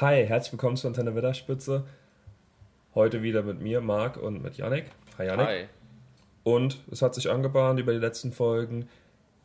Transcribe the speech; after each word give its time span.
Hi, 0.00 0.26
herzlich 0.26 0.52
willkommen 0.52 0.78
zu 0.78 0.86
Antenne 0.86 1.14
Wetterspitze. 1.14 1.86
Heute 2.94 3.22
wieder 3.22 3.42
mit 3.42 3.60
mir, 3.60 3.82
Marc 3.82 4.16
und 4.16 4.42
mit 4.42 4.56
Yannick. 4.56 4.86
Hi 5.18 5.26
Yannick. 5.26 5.46
Hi. 5.46 5.66
Und 6.42 6.78
es 6.90 7.02
hat 7.02 7.14
sich 7.14 7.28
angebahnt 7.28 7.78
über 7.78 7.92
die 7.92 7.98
letzten 7.98 8.32
Folgen. 8.32 8.88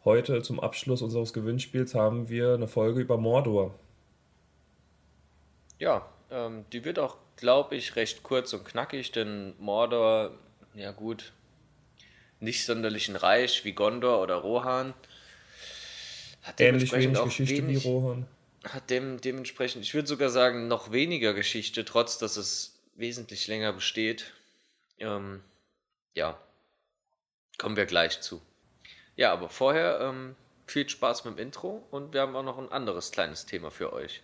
Heute 0.06 0.42
zum 0.44 0.62
Abschluss 0.62 1.02
unseres 1.02 1.34
Gewinnspiels 1.34 1.94
haben 1.94 2.30
wir 2.30 2.54
eine 2.54 2.70
Folge 2.70 3.02
über 3.02 3.18
Mordor. 3.18 3.76
Ja, 5.78 6.08
ähm, 6.32 6.64
die 6.72 6.86
wird 6.86 7.00
auch, 7.00 7.18
glaube 7.36 7.76
ich, 7.76 7.98
recht 7.98 8.24
kurz 8.24 8.54
und 8.54 8.64
knackig, 8.64 9.12
denn 9.12 9.56
Mordor, 9.60 10.32
ja 10.74 10.94
gut, 10.94 11.34
nicht 12.40 12.66
sonderlich 12.66 13.10
ein 13.10 13.18
Reich 13.18 13.66
wie 13.66 13.74
Gondor 13.74 14.22
oder 14.22 14.36
Rohan. 14.36 14.94
Hat 16.44 16.62
Ähnlich 16.62 16.94
wenig 16.94 17.22
Geschichte 17.22 17.58
wenig, 17.58 17.84
wie 17.84 17.90
Rohan. 17.90 18.26
Hat 18.66 18.90
dem, 18.90 19.22
dementsprechend, 19.22 19.84
ich 19.84 19.94
würde 19.94 20.08
sogar 20.08 20.30
sagen, 20.30 20.68
noch 20.68 20.92
weniger 20.92 21.34
Geschichte, 21.34 21.86
trotz 21.86 22.18
dass 22.18 22.36
es 22.36 22.80
wesentlich 22.96 23.48
länger 23.48 23.74
besteht. 23.74 24.34
Ähm, 24.98 25.44
ja, 26.14 26.40
kommen 27.58 27.76
wir 27.76 27.86
gleich 27.86 28.22
zu. 28.22 28.42
Ja, 29.16 29.32
aber 29.32 29.50
vorher 29.50 30.00
ähm, 30.02 30.36
viel 30.66 30.90
Spaß 30.90 31.26
mit 31.26 31.38
dem 31.38 31.40
Intro 31.40 31.86
und 31.92 32.14
wir 32.14 32.22
haben 32.22 32.36
auch 32.36 32.44
noch 32.44 32.58
ein 32.58 32.72
anderes 32.72 33.12
kleines 33.12 33.46
Thema 33.46 33.72
für 33.72 33.94
euch. 33.94 34.24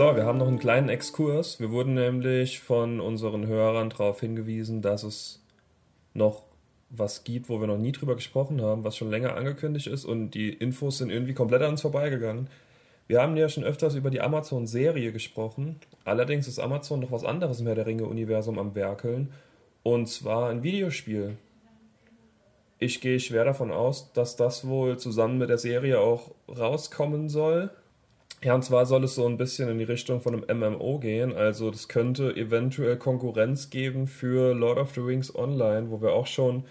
Haben 0.00 0.38
noch 0.38 0.48
einen 0.48 0.58
kleinen 0.58 0.88
Exkurs. 0.88 1.60
Wir 1.60 1.70
wurden 1.70 1.94
nämlich 1.94 2.60
von 2.60 3.00
unseren 3.00 3.46
Hörern 3.46 3.90
darauf 3.90 4.20
hingewiesen, 4.20 4.82
dass 4.82 5.02
es 5.02 5.42
noch 6.14 6.42
was 6.90 7.22
gibt, 7.24 7.48
wo 7.48 7.60
wir 7.60 7.66
noch 7.66 7.78
nie 7.78 7.92
drüber 7.92 8.16
gesprochen 8.16 8.60
haben, 8.62 8.82
was 8.82 8.96
schon 8.96 9.10
länger 9.10 9.36
angekündigt 9.36 9.86
ist 9.86 10.04
und 10.04 10.32
die 10.32 10.52
Infos 10.52 10.98
sind 10.98 11.10
irgendwie 11.10 11.34
komplett 11.34 11.62
an 11.62 11.70
uns 11.70 11.82
vorbeigegangen. 11.82 12.48
Wir 13.06 13.20
haben 13.20 13.36
ja 13.36 13.48
schon 13.48 13.64
öfters 13.64 13.94
über 13.94 14.10
die 14.10 14.20
Amazon-Serie 14.20 15.12
gesprochen. 15.12 15.80
Allerdings 16.04 16.48
ist 16.48 16.58
Amazon 16.58 17.00
noch 17.00 17.12
was 17.12 17.24
anderes 17.24 17.60
im 17.60 17.66
Herr 17.66 17.74
der 17.74 17.86
Ringe-Universum 17.86 18.58
am 18.58 18.74
Werkeln. 18.74 19.32
Und 19.82 20.08
zwar 20.08 20.48
ein 20.48 20.62
Videospiel. 20.62 21.36
Ich 22.78 23.00
gehe 23.00 23.20
schwer 23.20 23.44
davon 23.44 23.72
aus, 23.72 24.12
dass 24.12 24.36
das 24.36 24.66
wohl 24.66 24.98
zusammen 24.98 25.38
mit 25.38 25.50
der 25.50 25.58
Serie 25.58 26.00
auch 26.00 26.30
rauskommen 26.48 27.28
soll. 27.28 27.70
Ja, 28.42 28.54
und 28.54 28.62
zwar 28.64 28.86
soll 28.86 29.04
es 29.04 29.14
so 29.14 29.26
ein 29.26 29.36
bisschen 29.36 29.68
in 29.68 29.78
die 29.78 29.84
Richtung 29.84 30.22
von 30.22 30.44
einem 30.44 30.60
MMO 30.60 30.98
gehen. 30.98 31.34
Also 31.34 31.70
das 31.70 31.88
könnte 31.88 32.34
eventuell 32.36 32.96
Konkurrenz 32.96 33.68
geben 33.68 34.06
für 34.06 34.54
Lord 34.54 34.78
of 34.78 34.94
the 34.94 35.00
Rings 35.00 35.34
Online, 35.34 35.90
wo 35.90 36.00
wir 36.00 36.12
auch 36.12 36.26
schon 36.26 36.64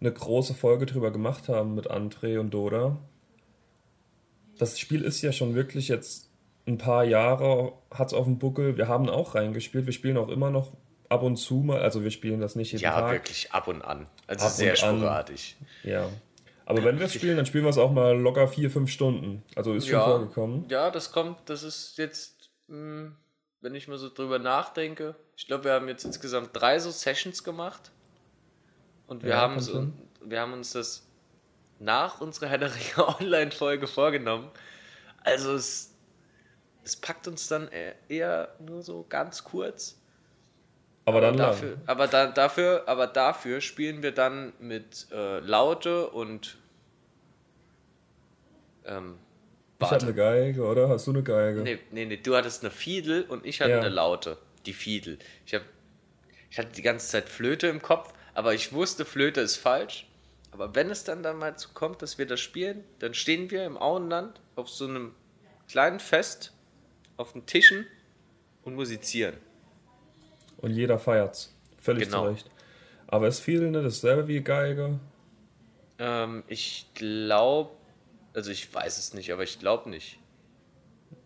eine 0.00 0.12
große 0.12 0.52
Folge 0.52 0.84
drüber 0.84 1.10
gemacht 1.10 1.48
haben 1.48 1.74
mit 1.74 1.90
André 1.90 2.38
und 2.38 2.52
Doda. 2.52 2.98
Das 4.58 4.78
Spiel 4.78 5.02
ist 5.02 5.22
ja 5.22 5.32
schon 5.32 5.54
wirklich 5.54 5.88
jetzt 5.88 6.28
ein 6.66 6.76
paar 6.76 7.04
Jahre, 7.04 7.72
hat 7.90 8.08
es 8.08 8.14
auf 8.14 8.24
dem 8.26 8.38
Buckel. 8.38 8.76
Wir 8.76 8.88
haben 8.88 9.08
auch 9.08 9.34
reingespielt. 9.34 9.86
Wir 9.86 9.92
spielen 9.94 10.18
auch 10.18 10.28
immer 10.28 10.50
noch 10.50 10.72
ab 11.08 11.22
und 11.22 11.36
zu 11.36 11.56
mal. 11.56 11.80
Also 11.80 12.02
wir 12.04 12.10
spielen 12.10 12.40
das 12.40 12.54
nicht 12.54 12.72
jeden 12.72 12.84
ja, 12.84 12.92
Tag. 12.92 13.06
Ja, 13.06 13.12
wirklich 13.12 13.52
ab 13.52 13.68
und 13.68 13.82
an. 13.82 14.06
Also 14.26 14.46
ab 14.46 14.52
sehr 14.52 14.76
sporadisch. 14.76 15.56
An. 15.84 15.90
Ja. 15.90 16.08
Aber 16.66 16.82
wenn 16.84 16.98
wir 16.98 17.06
es 17.06 17.14
spielen, 17.14 17.36
dann 17.36 17.46
spielen 17.46 17.64
wir 17.64 17.70
es 17.70 17.78
auch 17.78 17.92
mal 17.92 18.16
locker 18.18 18.48
vier, 18.48 18.70
fünf 18.70 18.90
Stunden. 18.90 19.42
Also 19.54 19.74
ist 19.74 19.86
schon 19.86 19.94
ja, 19.94 20.04
vorgekommen. 20.04 20.66
Ja, 20.68 20.90
das 20.90 21.12
kommt, 21.12 21.38
das 21.46 21.62
ist 21.62 21.98
jetzt, 21.98 22.50
mh, 22.68 22.76
hm, 22.76 23.16
wenn 23.60 23.74
ich 23.74 23.88
mal 23.88 23.98
so 23.98 24.08
drüber 24.08 24.38
nachdenke, 24.38 25.14
ich 25.36 25.46
glaube, 25.46 25.64
wir 25.64 25.72
haben 25.72 25.88
jetzt 25.88 26.04
insgesamt 26.04 26.50
drei 26.52 26.78
so 26.78 26.90
Sessions 26.90 27.44
gemacht. 27.44 27.90
Und 29.06 29.22
wir, 29.22 29.30
ja, 29.30 29.40
haben, 29.40 29.60
so, 29.60 29.88
wir 30.22 30.40
haben 30.40 30.52
uns 30.52 30.72
das 30.72 31.06
nach 31.78 32.20
unserer 32.20 32.48
Herr 32.48 32.58
der 32.58 32.74
Ringe 32.74 33.08
Online-Folge 33.20 33.86
vorgenommen. 33.86 34.50
Also 35.22 35.54
es, 35.54 35.94
es 36.82 36.96
packt 36.96 37.28
uns 37.28 37.48
dann 37.48 37.68
eher 38.08 38.54
nur 38.58 38.82
so 38.82 39.04
ganz 39.08 39.44
kurz. 39.44 39.98
Aber 41.06 41.20
dann 41.20 41.36
dafür, 41.36 41.76
aber 41.86 42.06
da, 42.06 42.26
dafür, 42.26 42.84
aber 42.86 43.06
dafür 43.06 43.60
spielen 43.60 44.02
wir 44.02 44.12
dann 44.12 44.54
mit 44.58 45.06
äh, 45.12 45.40
Laute 45.40 46.08
und 46.08 46.56
ähm, 48.86 49.18
ich 49.80 49.90
hatte 49.90 50.06
eine 50.06 50.14
Geige, 50.14 50.62
oder? 50.62 50.88
Hast 50.88 51.06
du 51.06 51.10
eine 51.10 51.22
Geige? 51.22 51.60
Nee, 51.60 51.78
nee, 51.90 52.06
nee, 52.06 52.16
du 52.16 52.36
hattest 52.36 52.62
eine 52.62 52.70
Fiedel 52.70 53.24
und 53.24 53.44
ich 53.44 53.60
hatte 53.60 53.72
ja. 53.72 53.80
eine 53.80 53.88
Laute. 53.88 54.38
Die 54.66 54.72
Fiedel. 54.72 55.18
Ich, 55.44 55.54
hab, 55.54 55.62
ich 56.50 56.58
hatte 56.58 56.72
die 56.72 56.82
ganze 56.82 57.08
Zeit 57.08 57.28
Flöte 57.28 57.66
im 57.66 57.82
Kopf, 57.82 58.14
aber 58.32 58.54
ich 58.54 58.72
wusste, 58.72 59.04
Flöte 59.04 59.40
ist 59.40 59.56
falsch. 59.56 60.06
Aber 60.52 60.74
wenn 60.74 60.88
es 60.88 61.04
dann, 61.04 61.22
dann 61.22 61.36
mal 61.36 61.58
zu 61.58 61.70
kommt, 61.74 62.00
dass 62.00 62.16
wir 62.16 62.26
das 62.26 62.40
spielen, 62.40 62.84
dann 63.00 63.12
stehen 63.12 63.50
wir 63.50 63.66
im 63.66 63.76
Auenland 63.76 64.40
auf 64.54 64.68
so 64.68 64.86
einem 64.86 65.14
kleinen 65.68 66.00
Fest 66.00 66.52
auf 67.16 67.32
den 67.32 67.44
Tischen 67.44 67.86
und 68.62 68.74
musizieren. 68.74 69.36
Und 70.64 70.70
jeder 70.70 70.98
feiert's. 70.98 71.54
Völlig 71.76 72.04
genau. 72.04 72.24
zurecht. 72.24 72.50
Aber 73.06 73.28
ist 73.28 73.40
viel 73.40 73.70
ne, 73.70 73.82
dasselbe 73.82 74.28
wie 74.28 74.40
Geige? 74.40 74.98
Ähm, 75.98 76.42
ich 76.48 76.86
glaube, 76.94 77.72
also 78.32 78.50
ich 78.50 78.72
weiß 78.72 78.96
es 78.96 79.12
nicht, 79.12 79.30
aber 79.30 79.42
ich 79.42 79.58
glaube 79.58 79.90
nicht. 79.90 80.18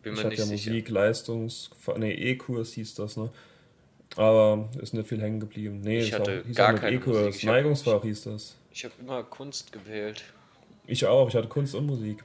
Bin 0.02 0.14
ich 0.14 0.22
mir 0.24 0.28
nicht 0.30 0.38
ja 0.40 0.44
sicher. 0.44 0.70
Musik, 0.70 0.88
Leistungs, 0.88 1.70
ne, 1.96 2.18
E-Kurs 2.18 2.72
hieß 2.72 2.96
das, 2.96 3.16
ne? 3.16 3.30
Aber 4.16 4.68
ist 4.82 4.92
nicht 4.92 5.08
viel 5.08 5.22
hängen 5.22 5.38
geblieben. 5.38 5.82
Nee, 5.82 6.00
ich 6.00 6.12
hatte 6.12 6.42
auch, 6.44 6.54
gar 6.56 6.74
keinen 6.74 6.96
E-Kurs, 6.96 7.40
Neigungsfach 7.44 8.02
hieß 8.02 8.24
das. 8.24 8.56
Ich 8.72 8.84
habe 8.84 8.94
immer 8.98 9.22
Kunst 9.22 9.70
gewählt. 9.70 10.24
Ich 10.88 11.06
auch, 11.06 11.28
ich 11.28 11.36
hatte 11.36 11.46
Kunst 11.46 11.76
und 11.76 11.86
Musik. 11.86 12.24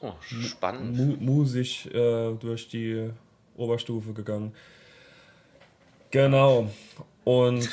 Oh, 0.00 0.14
spannend. 0.20 0.96
Mu 0.96 1.16
musisch 1.20 1.86
äh, 1.86 2.34
durch 2.34 2.68
die 2.68 3.08
Oberstufe 3.56 4.12
gegangen. 4.12 4.52
Genau. 6.12 6.68
Und 7.24 7.68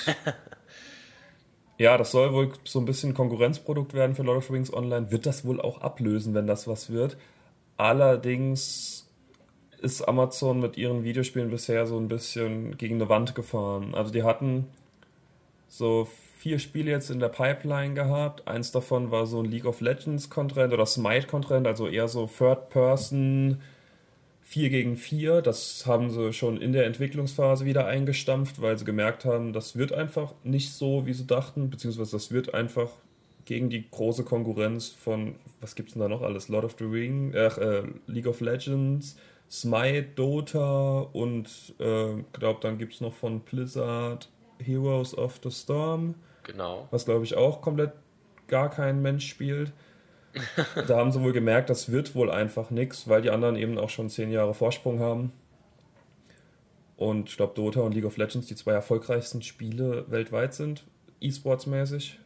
ja, 1.77 1.97
das 1.97 2.11
soll 2.11 2.33
wohl 2.33 2.51
so 2.63 2.79
ein 2.79 2.85
bisschen 2.85 3.13
Konkurrenzprodukt 3.13 3.93
werden 3.93 4.15
für 4.15 4.23
Lord 4.23 4.39
of 4.39 4.47
the 4.47 4.53
Rings 4.53 4.73
Online. 4.73 5.11
Wird 5.11 5.27
das 5.27 5.45
wohl 5.45 5.61
auch 5.61 5.81
ablösen, 5.81 6.33
wenn 6.33 6.47
das 6.47 6.67
was 6.67 6.89
wird. 6.89 7.17
Allerdings 7.77 9.07
ist 9.81 10.01
Amazon 10.01 10.59
mit 10.59 10.77
ihren 10.77 11.03
Videospielen 11.03 11.49
bisher 11.49 11.85
so 11.85 11.97
ein 11.97 12.07
bisschen 12.07 12.77
gegen 12.77 12.95
eine 12.95 13.09
Wand 13.09 13.35
gefahren. 13.35 13.93
Also 13.93 14.11
die 14.11 14.23
hatten 14.23 14.67
so 15.67 16.07
vier 16.37 16.59
Spiele 16.59 16.91
jetzt 16.91 17.09
in 17.09 17.19
der 17.19 17.29
Pipeline 17.29 17.93
gehabt. 17.93 18.47
Eins 18.47 18.71
davon 18.71 19.11
war 19.11 19.25
so 19.25 19.41
ein 19.41 19.45
League 19.51 19.65
of 19.65 19.81
Legends 19.81 20.29
Content 20.29 20.73
oder 20.73 20.85
Smite 20.85 21.27
Content, 21.27 21.67
also 21.67 21.87
eher 21.87 22.07
so 22.07 22.27
Third 22.27 22.69
Person 22.69 23.61
4 24.49 24.71
gegen 24.71 24.97
4. 24.97 25.43
Das 25.43 25.85
haben 25.85 26.09
sie 26.09 26.33
schon 26.33 26.59
in 26.59 26.73
der 26.73 26.87
Entwicklungsphase 26.87 27.65
wieder 27.65 27.85
eingestampft, 27.85 28.59
weil 28.63 28.79
sie 28.79 28.83
gemerkt 28.83 29.23
haben, 29.23 29.53
das 29.53 29.75
wird 29.75 29.93
einfach 29.93 30.33
nicht 30.43 30.73
so, 30.73 31.05
wie 31.05 31.13
sie 31.13 31.27
dachten, 31.27 31.69
beziehungsweise 31.69 32.13
das 32.13 32.31
wird 32.31 32.55
einfach 32.55 32.89
gegen 33.45 33.69
die 33.69 33.87
große 33.87 34.23
Konkurrenz 34.23 34.87
von, 34.89 35.35
was 35.61 35.75
gibt 35.75 35.89
es 35.89 35.93
denn 35.93 36.01
da 36.01 36.07
noch 36.07 36.23
alles? 36.23 36.49
Lord 36.49 36.65
of 36.65 36.75
the 36.79 36.85
Ring, 36.85 37.31
äh, 37.33 37.83
League 38.07 38.25
of 38.25 38.41
Legends, 38.41 39.17
Smite, 39.51 40.07
Dota 40.15 41.01
und 41.13 41.75
äh, 41.77 42.23
glaube, 42.33 42.59
dann 42.61 42.79
gibt 42.79 42.93
es 42.93 43.01
noch 43.01 43.13
von 43.13 43.41
Blizzard 43.41 44.29
Heroes 44.57 45.15
of 45.15 45.39
the 45.43 45.51
Storm. 45.51 46.15
Genau. 46.41 46.87
Was 46.89 47.05
glaube 47.05 47.23
ich 47.23 47.35
auch 47.35 47.61
komplett 47.61 47.91
gar 48.47 48.71
kein 48.71 49.03
Mensch 49.03 49.29
spielt 49.29 49.73
da 50.87 50.97
haben 50.97 51.11
sie 51.11 51.21
wohl 51.21 51.33
gemerkt, 51.33 51.69
das 51.69 51.91
wird 51.91 52.15
wohl 52.15 52.29
einfach 52.29 52.69
nichts, 52.69 53.07
weil 53.07 53.21
die 53.21 53.29
anderen 53.29 53.55
eben 53.55 53.77
auch 53.77 53.89
schon 53.89 54.09
zehn 54.09 54.31
Jahre 54.31 54.53
Vorsprung 54.53 54.99
haben. 54.99 55.31
Und 56.97 57.29
ich 57.29 57.37
glaube, 57.37 57.53
Dota 57.55 57.79
und 57.81 57.93
League 57.93 58.05
of 58.05 58.17
Legends 58.17 58.47
die 58.47 58.55
zwei 58.55 58.73
erfolgreichsten 58.73 59.41
Spiele 59.41 60.05
weltweit 60.09 60.53
sind, 60.53 60.83
E-Sports-mäßig. 61.21 62.19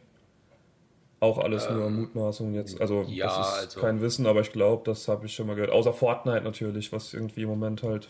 Auch 1.20 1.38
alles 1.38 1.66
ähm, 1.66 1.76
nur 1.76 1.90
Mutmaßung 1.90 2.54
jetzt. 2.54 2.80
Also, 2.80 3.02
ja, 3.08 3.26
das 3.26 3.38
ist 3.38 3.54
also, 3.54 3.80
kein 3.80 4.00
Wissen, 4.00 4.26
aber 4.26 4.40
ich 4.40 4.52
glaube, 4.52 4.82
das 4.84 5.08
habe 5.08 5.26
ich 5.26 5.34
schon 5.34 5.46
mal 5.46 5.54
gehört. 5.54 5.70
Außer 5.70 5.92
Fortnite 5.92 6.42
natürlich, 6.42 6.92
was 6.92 7.14
irgendwie 7.14 7.42
im 7.42 7.48
Moment 7.48 7.82
halt 7.82 8.08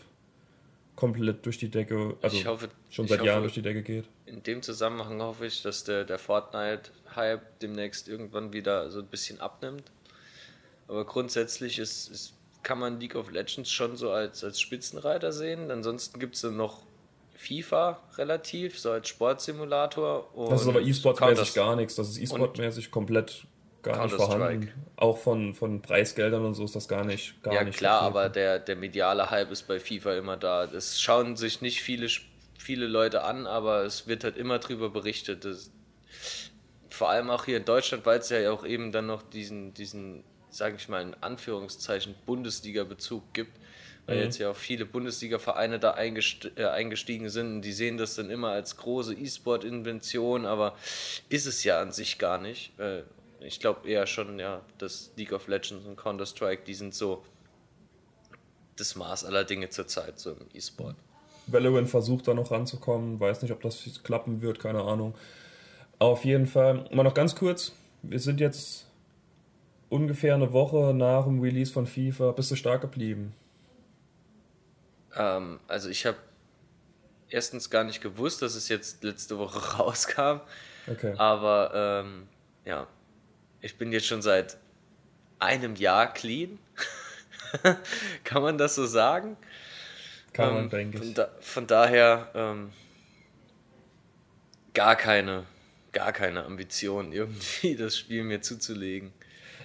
komplett 0.95 1.45
durch 1.45 1.57
die 1.57 1.69
Decke, 1.69 2.15
also 2.21 2.45
hoffe, 2.45 2.69
schon 2.89 3.07
seit 3.07 3.23
Jahren 3.23 3.37
hoffe, 3.37 3.41
durch 3.43 3.53
die 3.53 3.61
Decke 3.61 3.81
geht. 3.81 4.05
In 4.25 4.43
dem 4.43 4.61
Zusammenhang 4.61 5.21
hoffe 5.21 5.45
ich, 5.45 5.61
dass 5.61 5.83
der, 5.83 6.05
der 6.05 6.19
Fortnite-Hype 6.19 7.59
demnächst 7.59 8.07
irgendwann 8.07 8.53
wieder 8.53 8.89
so 8.91 8.99
ein 8.99 9.07
bisschen 9.07 9.39
abnimmt. 9.39 9.83
Aber 10.87 11.05
grundsätzlich 11.05 11.79
ist, 11.79 12.09
ist 12.09 12.33
kann 12.65 12.79
man 12.79 12.99
League 12.99 13.15
of 13.15 13.31
Legends 13.31 13.71
schon 13.71 13.95
so 13.95 14.11
als, 14.11 14.43
als 14.43 14.59
Spitzenreiter 14.59 15.31
sehen. 15.31 15.69
Ansonsten 15.69 16.19
gibt 16.19 16.35
es 16.35 16.41
dann 16.41 16.57
noch 16.57 16.81
FIFA 17.35 17.99
relativ, 18.17 18.79
so 18.79 18.91
als 18.91 19.07
Sportsimulator. 19.07 20.27
das 20.49 20.63
ist 20.63 20.67
aber 20.67 20.81
E-Sport-mäßig 20.81 21.53
gar 21.53 21.75
nichts. 21.75 21.95
Das 21.95 22.09
ist 22.09 22.17
E-Sport-mäßig 22.17 22.89
komplett 22.89 23.45
gar 23.85 24.03
nicht 24.03 24.15
vorhanden. 24.15 24.71
Auch 24.97 25.17
von, 25.17 25.53
von 25.53 25.81
Preisgeldern 25.81 26.45
und 26.45 26.53
so 26.53 26.65
ist 26.65 26.75
das 26.75 26.87
gar 26.87 27.05
nicht. 27.05 27.41
Gar 27.43 27.53
ja, 27.53 27.63
nicht 27.63 27.77
klar, 27.77 28.01
vertreten. 28.01 28.17
aber 28.17 28.29
der, 28.29 28.59
der 28.59 28.75
mediale 28.75 29.29
Hype 29.29 29.51
ist 29.51 29.67
bei 29.67 29.79
FIFA 29.79 30.15
immer 30.17 30.37
da. 30.37 30.67
Das 30.67 30.99
schauen 30.99 31.35
sich 31.37 31.61
nicht 31.61 31.81
viele, 31.81 32.07
viele 32.57 32.87
Leute 32.87 33.23
an, 33.23 33.47
aber 33.47 33.83
es 33.83 34.07
wird 34.07 34.23
halt 34.23 34.37
immer 34.37 34.59
drüber 34.59 34.89
berichtet. 34.89 35.45
Das, 35.45 35.71
vor 36.89 37.09
allem 37.09 37.29
auch 37.29 37.45
hier 37.45 37.57
in 37.57 37.65
Deutschland, 37.65 38.05
weil 38.05 38.19
es 38.19 38.29
ja 38.29 38.51
auch 38.51 38.65
eben 38.65 38.91
dann 38.91 39.05
noch 39.05 39.21
diesen, 39.21 39.73
diesen 39.73 40.23
sage 40.49 40.77
ich 40.77 40.87
mal 40.87 41.01
in 41.01 41.13
Anführungszeichen, 41.21 42.15
Bundesliga-Bezug 42.25 43.33
gibt, 43.33 43.51
weil 44.05 44.17
mhm. 44.17 44.23
jetzt 44.23 44.37
ja 44.37 44.51
auch 44.51 44.55
viele 44.55 44.85
Bundesliga-Vereine 44.85 45.79
da 45.79 45.97
äh, 45.97 46.65
eingestiegen 46.65 47.29
sind 47.29 47.55
und 47.55 47.61
die 47.61 47.73
sehen 47.73 47.97
das 47.97 48.15
dann 48.15 48.29
immer 48.29 48.49
als 48.49 48.77
große 48.77 49.13
E-Sport-Invention, 49.13 50.45
aber 50.45 50.77
ist 51.29 51.45
es 51.45 51.63
ja 51.63 51.81
an 51.81 51.91
sich 51.91 52.17
gar 52.17 52.37
nicht. 52.37 52.77
Äh, 52.79 53.03
ich 53.39 53.59
glaube 53.59 53.87
eher 53.89 54.07
schon, 54.07 54.39
ja, 54.39 54.61
dass 54.77 55.11
League 55.15 55.31
of 55.31 55.47
Legends 55.47 55.85
und 55.85 55.95
Counter-Strike, 55.95 56.63
die 56.65 56.73
sind 56.73 56.93
so 56.93 57.23
das 58.77 58.95
Maß 58.95 59.25
aller 59.25 59.43
Dinge 59.43 59.69
zurzeit 59.69 60.19
so 60.19 60.31
im 60.31 60.47
E-Sport. 60.53 60.95
Valorant 61.47 61.89
versucht 61.89 62.27
da 62.27 62.33
noch 62.33 62.51
ranzukommen, 62.51 63.19
weiß 63.19 63.41
nicht, 63.41 63.51
ob 63.51 63.61
das 63.61 63.83
klappen 64.03 64.41
wird, 64.41 64.59
keine 64.59 64.81
Ahnung. 64.81 65.15
Auf 65.99 66.25
jeden 66.25 66.47
Fall, 66.47 66.89
mal 66.91 67.03
noch 67.03 67.13
ganz 67.13 67.35
kurz, 67.35 67.73
wir 68.01 68.19
sind 68.19 68.39
jetzt 68.39 68.87
ungefähr 69.89 70.35
eine 70.35 70.51
Woche 70.51 70.93
nach 70.93 71.25
dem 71.25 71.39
Release 71.39 71.71
von 71.71 71.87
FIFA. 71.87 72.31
Bist 72.31 72.51
du 72.51 72.55
stark 72.55 72.81
geblieben? 72.81 73.33
Ähm, 75.15 75.59
also 75.67 75.89
ich 75.89 76.05
habe 76.05 76.17
erstens 77.29 77.69
gar 77.69 77.83
nicht 77.83 78.01
gewusst, 78.01 78.41
dass 78.41 78.55
es 78.55 78.67
jetzt 78.67 79.03
letzte 79.03 79.37
Woche 79.37 79.59
rauskam. 79.77 80.41
Okay. 80.87 81.13
Aber 81.17 81.71
ähm, 81.73 82.27
ja, 82.65 82.87
ich 83.65 83.77
bin 83.77 83.91
jetzt 83.91 84.05
schon 84.05 84.21
seit 84.21 84.57
einem 85.39 85.75
Jahr 85.75 86.13
clean. 86.13 86.59
Kann 88.23 88.43
man 88.43 88.59
das 88.59 88.75
so 88.75 88.85
sagen? 88.85 89.37
Kann 90.33 90.53
man, 90.53 90.63
ähm, 90.65 90.69
denke 90.69 90.97
ich. 90.97 91.03
Von, 91.03 91.13
da, 91.15 91.29
von 91.39 91.65
daher 91.65 92.29
ähm, 92.35 92.71
gar 94.75 94.95
keine, 94.95 95.45
gar 95.93 96.13
keine 96.13 96.45
Ambition, 96.45 97.11
irgendwie 97.11 97.75
das 97.75 97.97
Spiel 97.97 98.23
mir 98.23 98.41
zuzulegen. 98.41 99.11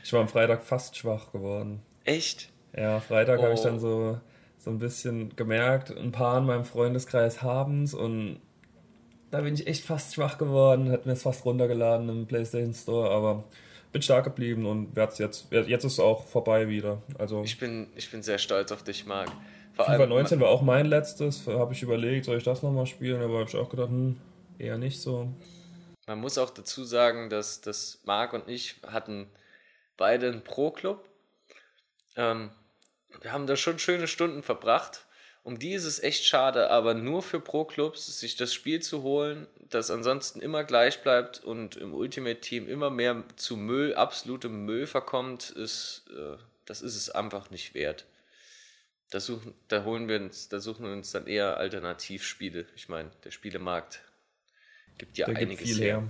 Ich 0.02 0.14
war 0.14 0.22
am 0.22 0.28
Freitag 0.28 0.64
fast 0.64 0.96
schwach 0.96 1.30
geworden. 1.30 1.82
Echt? 2.04 2.48
Ja, 2.74 3.00
Freitag 3.00 3.40
oh. 3.40 3.42
habe 3.42 3.52
ich 3.52 3.60
dann 3.60 3.78
so, 3.78 4.18
so 4.56 4.70
ein 4.70 4.78
bisschen 4.78 5.36
gemerkt, 5.36 5.94
ein 5.94 6.10
paar 6.10 6.38
in 6.38 6.46
meinem 6.46 6.64
Freundeskreis 6.64 7.42
haben 7.42 7.84
es 7.84 7.92
und 7.92 8.40
da 9.30 9.42
bin 9.42 9.52
ich 9.52 9.66
echt 9.66 9.84
fast 9.84 10.14
schwach 10.14 10.38
geworden, 10.38 10.88
hätte 10.88 11.06
mir 11.06 11.12
es 11.12 11.22
fast 11.22 11.44
runtergeladen 11.44 12.08
im 12.08 12.26
PlayStation 12.26 12.72
Store, 12.72 13.10
aber 13.10 13.44
bin 13.92 14.02
stark 14.02 14.24
geblieben 14.24 14.66
und 14.66 14.94
werde 14.94 15.14
jetzt, 15.18 15.46
jetzt 15.50 15.84
ist 15.84 15.92
es 15.92 16.00
auch 16.00 16.26
vorbei 16.26 16.68
wieder. 16.68 17.02
Also 17.18 17.42
ich 17.42 17.58
bin, 17.58 17.88
ich 17.96 18.10
bin 18.10 18.22
sehr 18.22 18.38
stolz 18.38 18.72
auf 18.72 18.82
dich, 18.82 19.06
Marc. 19.06 19.30
Vor 19.74 19.86
FIFA 19.86 20.06
19 20.06 20.40
war 20.40 20.48
auch 20.48 20.62
mein 20.62 20.86
letztes, 20.86 21.46
habe 21.46 21.72
ich 21.72 21.82
überlegt, 21.82 22.26
soll 22.26 22.38
ich 22.38 22.44
das 22.44 22.62
nochmal 22.62 22.86
spielen, 22.86 23.22
aber 23.22 23.38
habe 23.38 23.48
ich 23.48 23.56
auch 23.56 23.68
gedacht, 23.68 23.88
hm, 23.88 24.20
eher 24.58 24.78
nicht 24.78 25.00
so. 25.00 25.32
Man 26.06 26.20
muss 26.20 26.38
auch 26.38 26.50
dazu 26.50 26.84
sagen, 26.84 27.30
dass, 27.30 27.60
dass 27.60 28.00
Marc 28.04 28.32
und 28.32 28.48
ich 28.48 28.76
hatten 28.86 29.30
beide 29.96 30.28
einen 30.28 30.42
Pro-Club. 30.42 31.08
Ähm, 32.16 32.50
wir 33.20 33.32
haben 33.32 33.46
da 33.46 33.56
schon 33.56 33.78
schöne 33.78 34.08
Stunden 34.08 34.42
verbracht. 34.42 35.06
Um 35.42 35.58
die 35.58 35.72
ist 35.72 35.84
es 35.84 36.02
echt 36.02 36.24
schade, 36.24 36.70
aber 36.70 36.94
nur 36.94 37.22
für 37.22 37.40
Pro-Clubs, 37.40 38.18
sich 38.18 38.36
das 38.36 38.52
Spiel 38.52 38.80
zu 38.82 39.02
holen, 39.02 39.46
das 39.70 39.90
ansonsten 39.90 40.40
immer 40.40 40.64
gleich 40.64 41.02
bleibt 41.02 41.42
und 41.42 41.76
im 41.76 41.94
Ultimate-Team 41.94 42.68
immer 42.68 42.90
mehr 42.90 43.24
zu 43.36 43.56
Müll, 43.56 43.94
absolutem 43.94 44.66
Müll 44.66 44.86
verkommt, 44.86 45.50
ist, 45.50 46.04
äh, 46.10 46.36
das 46.66 46.82
ist 46.82 46.96
es 46.96 47.08
einfach 47.10 47.50
nicht 47.50 47.74
wert. 47.74 48.04
Da, 49.10 49.18
suchen, 49.18 49.54
da 49.68 49.84
holen 49.84 50.08
wir 50.08 50.16
uns, 50.16 50.48
da 50.48 50.60
suchen 50.60 50.84
wir 50.84 50.92
uns 50.92 51.10
dann 51.10 51.26
eher 51.26 51.56
Alternativspiele. 51.56 52.66
Ich 52.76 52.88
meine, 52.88 53.10
der 53.24 53.30
Spielemarkt 53.30 54.02
gibt 54.98 55.18
ja 55.18 55.26
der 55.26 55.36
einiges 55.36 55.64
gibt 55.64 55.70
viel 55.70 55.84
her. 55.84 56.00
her. 56.00 56.08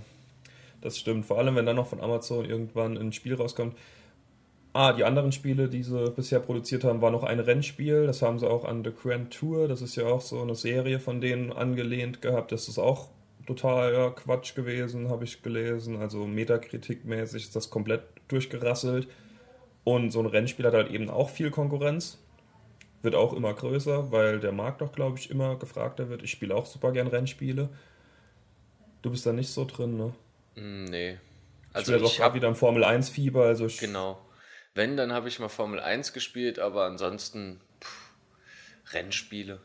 Das 0.80 0.98
stimmt. 0.98 1.26
Vor 1.26 1.38
allem, 1.38 1.56
wenn 1.56 1.66
dann 1.66 1.76
noch 1.76 1.88
von 1.88 2.00
Amazon 2.00 2.44
irgendwann 2.44 2.96
ein 2.96 3.12
Spiel 3.12 3.34
rauskommt. 3.34 3.76
Ah, 4.72 4.92
die 4.92 5.02
anderen 5.04 5.32
Spiele, 5.32 5.68
die 5.68 5.82
sie 5.82 6.10
bisher 6.12 6.38
produziert 6.38 6.84
haben, 6.84 7.02
war 7.02 7.10
noch 7.10 7.24
ein 7.24 7.40
Rennspiel. 7.40 8.06
Das 8.06 8.22
haben 8.22 8.38
sie 8.38 8.48
auch 8.48 8.64
an 8.64 8.84
The 8.84 8.92
Grand 8.92 9.32
Tour. 9.32 9.66
Das 9.66 9.82
ist 9.82 9.96
ja 9.96 10.06
auch 10.06 10.20
so 10.20 10.40
eine 10.40 10.54
Serie 10.54 11.00
von 11.00 11.20
denen 11.20 11.52
angelehnt 11.52 12.22
gehabt. 12.22 12.52
Das 12.52 12.68
ist 12.68 12.78
auch 12.78 13.08
total 13.46 13.92
ja, 13.92 14.10
Quatsch 14.10 14.54
gewesen, 14.54 15.08
habe 15.08 15.24
ich 15.24 15.42
gelesen. 15.42 15.96
Also 15.96 16.24
Metakritikmäßig 16.24 17.44
ist 17.44 17.56
das 17.56 17.70
komplett 17.70 18.02
durchgerasselt. 18.28 19.08
Und 19.82 20.12
so 20.12 20.20
ein 20.20 20.26
Rennspiel 20.26 20.66
hat 20.66 20.74
halt 20.74 20.90
eben 20.90 21.10
auch 21.10 21.30
viel 21.30 21.50
Konkurrenz. 21.50 22.18
Wird 23.02 23.16
auch 23.16 23.32
immer 23.32 23.52
größer, 23.54 24.12
weil 24.12 24.38
der 24.38 24.52
Markt 24.52 24.82
doch, 24.82 24.92
glaube 24.92 25.18
ich, 25.18 25.30
immer 25.30 25.56
gefragter 25.56 26.10
wird. 26.10 26.22
Ich 26.22 26.30
spiele 26.30 26.54
auch 26.54 26.66
super 26.66 26.92
gern 26.92 27.08
Rennspiele. 27.08 27.70
Du 29.02 29.10
bist 29.10 29.26
da 29.26 29.32
nicht 29.32 29.48
so 29.48 29.64
drin, 29.64 29.96
ne? 29.96 30.12
Mm, 30.54 30.84
nee. 30.84 31.18
Also 31.72 31.94
ich, 31.94 32.02
ich 32.02 32.20
habe 32.20 32.34
wieder 32.34 32.48
im 32.48 32.56
Formel 32.56 32.84
1 32.84 33.08
Fieber, 33.08 33.44
also 33.46 33.66
ich 33.66 33.78
Genau. 33.78 34.18
Wenn, 34.74 34.96
dann 34.96 35.12
habe 35.12 35.28
ich 35.28 35.38
mal 35.38 35.48
Formel 35.48 35.80
1 35.80 36.12
gespielt, 36.12 36.58
aber 36.58 36.84
ansonsten 36.84 37.60
pff, 37.82 38.12
Rennspiele. 38.92 39.60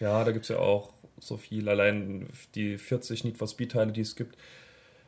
Ja, 0.00 0.24
da 0.24 0.32
gibt 0.32 0.44
es 0.44 0.48
ja 0.48 0.58
auch 0.58 0.92
so 1.18 1.36
viel. 1.36 1.68
Allein 1.68 2.28
die 2.54 2.78
40 2.78 3.24
Need 3.24 3.38
for 3.38 3.48
Speed 3.48 3.72
Teile, 3.72 3.92
die 3.92 4.00
es 4.00 4.16
gibt. 4.16 4.36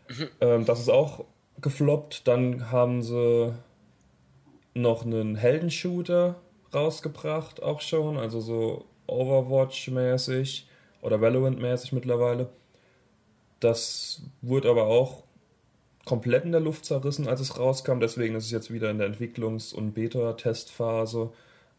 Mhm. 0.09 0.29
Ähm, 0.41 0.65
das 0.65 0.81
ist 0.81 0.89
auch 0.89 1.25
gefloppt. 1.61 2.27
Dann 2.29 2.71
haben 2.71 3.03
sie 3.03 3.55
noch 4.75 5.05
einen 5.05 5.37
Heldenshooter 5.37 6.41
rausgebracht, 6.73 7.63
auch 7.63 7.81
schon. 7.81 8.17
Also 8.17 8.41
so 8.41 8.87
Overwatch-mäßig 9.07 10.67
oder 11.03 11.21
Valorant-mäßig 11.21 11.93
mittlerweile. 11.93 12.49
Das 13.61 14.23
wurde 14.43 14.71
aber 14.71 14.87
auch 14.87 15.26
komplett 16.07 16.45
in 16.45 16.53
der 16.53 16.61
Luft 16.63 16.87
zerrissen, 16.87 17.29
als 17.29 17.41
es 17.41 17.59
rauskam. 17.59 18.01
Deswegen 18.01 18.37
ist 18.37 18.47
es 18.47 18.53
jetzt 18.53 18.73
wieder 18.73 18.91
in 18.91 18.99
der 18.99 19.13
Entwicklungs- 19.13 19.75
und 19.75 19.93
Beta-Testphase. 19.93 21.33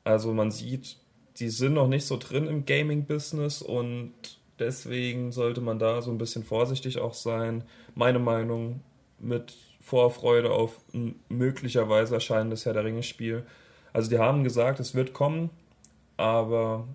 Also 0.04 0.34
man 0.34 0.52
sieht, 0.52 0.98
die 1.38 1.50
sind 1.50 1.74
noch 1.74 1.88
nicht 1.88 2.06
so 2.06 2.18
drin 2.18 2.46
im 2.46 2.66
Gaming-Business 2.66 3.62
und 3.62 4.14
deswegen 4.60 5.32
sollte 5.32 5.62
man 5.62 5.80
da 5.80 6.02
so 6.02 6.12
ein 6.12 6.18
bisschen 6.18 6.44
vorsichtig 6.44 7.00
auch 7.00 7.14
sein. 7.14 7.64
Meine 7.96 8.20
Meinung 8.20 8.82
mit 9.18 9.56
Vorfreude 9.80 10.52
auf 10.52 10.82
ein 10.94 11.16
möglicherweise 11.30 12.16
erscheinendes 12.16 12.66
Herr 12.66 12.74
der 12.74 12.84
Ringe-Spiel. 12.84 13.46
Also 13.94 14.10
die 14.10 14.20
haben 14.20 14.44
gesagt, 14.44 14.82
es 14.82 14.94
wird 14.94 15.14
kommen, 15.14 15.50
aber 16.18 16.86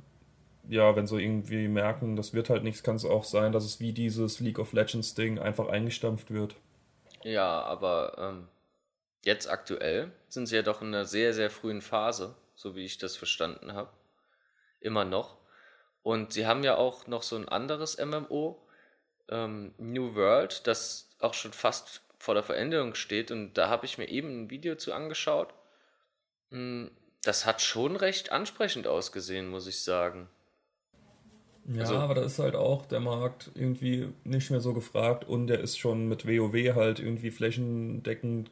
ja, 0.68 0.94
wenn 0.94 1.06
sie 1.06 1.20
irgendwie 1.20 1.66
merken, 1.66 2.14
das 2.16 2.34
wird 2.34 2.50
halt 2.50 2.62
nichts, 2.62 2.82
kann 2.82 2.96
es 2.96 3.06
auch 3.06 3.24
sein, 3.24 3.52
dass 3.52 3.64
es 3.64 3.80
wie 3.80 3.92
dieses 3.92 4.40
League 4.40 4.58
of 4.58 4.74
Legends 4.74 5.14
Ding 5.14 5.38
einfach 5.38 5.68
eingestampft 5.68 6.30
wird. 6.30 6.56
Ja, 7.24 7.62
aber 7.62 8.16
ähm, 8.18 8.48
jetzt 9.24 9.48
aktuell 9.48 10.12
sind 10.28 10.46
sie 10.46 10.56
ja 10.56 10.62
doch 10.62 10.82
in 10.82 10.88
einer 10.88 11.04
sehr, 11.04 11.34
sehr 11.34 11.50
frühen 11.50 11.82
Phase, 11.82 12.34
so 12.54 12.74
wie 12.74 12.84
ich 12.84 12.98
das 12.98 13.16
verstanden 13.16 13.74
habe. 13.74 13.90
Immer 14.80 15.04
noch. 15.04 15.38
Und 16.02 16.32
sie 16.32 16.46
haben 16.46 16.64
ja 16.64 16.76
auch 16.76 17.06
noch 17.06 17.22
so 17.22 17.36
ein 17.36 17.48
anderes 17.48 17.98
MMO, 17.98 18.60
ähm, 19.28 19.74
New 19.78 20.14
World, 20.14 20.66
das 20.66 21.10
auch 21.20 21.34
schon 21.34 21.52
fast 21.52 22.02
vor 22.18 22.34
der 22.34 22.42
Veränderung 22.42 22.94
steht. 22.94 23.30
Und 23.30 23.54
da 23.54 23.68
habe 23.68 23.86
ich 23.86 23.98
mir 23.98 24.08
eben 24.08 24.42
ein 24.44 24.50
Video 24.50 24.74
zu 24.74 24.92
angeschaut. 24.92 25.54
Hm, 26.50 26.90
das 27.22 27.46
hat 27.46 27.62
schon 27.62 27.94
recht 27.94 28.32
ansprechend 28.32 28.86
ausgesehen, 28.86 29.48
muss 29.48 29.68
ich 29.68 29.82
sagen. 29.82 30.28
Ja, 31.66 31.83
also, 31.83 31.95
aber 31.97 32.14
da 32.14 32.25
ist 32.25 32.38
halt 32.38 32.57
auch 32.57 32.87
der 32.87 33.00
Markt 33.00 33.50
irgendwie 33.54 34.09
nicht 34.25 34.50
mehr 34.50 34.61
so 34.61 34.75
gefragt 34.75 35.25
und 35.25 35.47
der 35.47 35.61
ist 35.61 35.78
schon 35.78 36.09
mit 36.09 36.26
WoW 36.26 36.75
halt 36.75 36.99
irgendwie 36.99 37.31
flächendeckend 37.31 38.50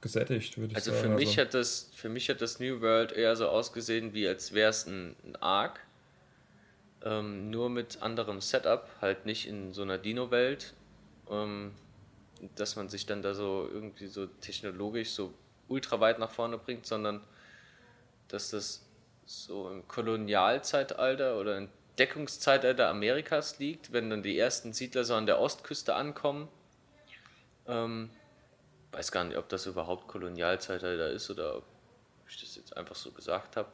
gesättigt, 0.00 0.58
würde 0.58 0.72
ich 0.72 0.76
also 0.76 0.92
sagen. 0.92 1.02
Für 1.02 1.08
mich, 1.16 1.28
also. 1.28 1.40
hat 1.40 1.54
das, 1.54 1.90
für 1.94 2.08
mich 2.08 2.28
hat 2.28 2.40
das 2.40 2.60
New 2.60 2.80
World 2.80 3.12
eher 3.12 3.34
so 3.34 3.48
ausgesehen, 3.48 4.14
wie 4.14 4.28
als 4.28 4.52
wäre 4.52 4.70
es 4.70 4.86
ein, 4.86 5.16
ein 5.24 5.36
Arc, 5.36 5.80
ähm, 7.04 7.50
nur 7.50 7.68
mit 7.68 8.00
anderem 8.02 8.40
Setup, 8.40 8.88
halt 9.00 9.26
nicht 9.26 9.48
in 9.48 9.72
so 9.72 9.82
einer 9.82 9.98
Dino-Welt, 9.98 10.74
ähm, 11.30 11.72
dass 12.54 12.76
man 12.76 12.88
sich 12.88 13.06
dann 13.06 13.22
da 13.22 13.34
so 13.34 13.68
irgendwie 13.72 14.06
so 14.06 14.26
technologisch 14.26 15.10
so 15.10 15.32
ultra 15.68 16.00
weit 16.00 16.18
nach 16.18 16.30
vorne 16.30 16.58
bringt, 16.58 16.86
sondern 16.86 17.22
dass 18.28 18.50
das 18.50 18.84
so 19.24 19.68
im 19.70 19.86
Kolonialzeitalter 19.88 21.38
oder 21.38 21.58
im 21.58 21.68
Deckungszeitalter 21.98 22.88
Amerikas 22.88 23.58
liegt, 23.58 23.92
wenn 23.92 24.10
dann 24.10 24.22
die 24.22 24.38
ersten 24.38 24.72
Siedler 24.72 25.04
so 25.04 25.14
an 25.14 25.26
der 25.26 25.40
Ostküste 25.40 25.94
ankommen. 25.94 26.48
Ähm, 27.66 28.10
weiß 28.92 29.12
gar 29.12 29.24
nicht, 29.24 29.36
ob 29.36 29.48
das 29.48 29.66
überhaupt 29.66 30.08
Kolonialzeitalter 30.08 31.10
ist 31.10 31.30
oder 31.30 31.58
ob 31.58 31.64
ich 32.28 32.40
das 32.40 32.56
jetzt 32.56 32.76
einfach 32.76 32.94
so 32.94 33.10
gesagt 33.10 33.56
habe. 33.56 33.68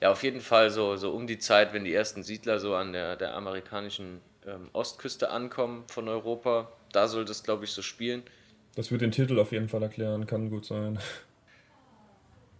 Ja, 0.00 0.10
auf 0.10 0.22
jeden 0.22 0.40
Fall 0.40 0.70
so, 0.70 0.96
so 0.96 1.12
um 1.12 1.26
die 1.26 1.38
Zeit, 1.38 1.72
wenn 1.72 1.84
die 1.84 1.94
ersten 1.94 2.22
Siedler 2.22 2.60
so 2.60 2.74
an 2.74 2.92
der, 2.92 3.16
der 3.16 3.34
amerikanischen 3.34 4.20
ähm, 4.46 4.68
Ostküste 4.72 5.30
ankommen 5.30 5.84
von 5.88 6.08
Europa, 6.08 6.70
da 6.92 7.08
soll 7.08 7.24
das, 7.24 7.42
glaube 7.42 7.64
ich, 7.64 7.72
so 7.72 7.82
spielen. 7.82 8.22
Das 8.74 8.90
wird 8.90 9.00
den 9.00 9.10
Titel 9.10 9.38
auf 9.38 9.52
jeden 9.52 9.68
Fall 9.68 9.82
erklären, 9.82 10.26
kann 10.26 10.50
gut 10.50 10.66
sein. 10.66 10.98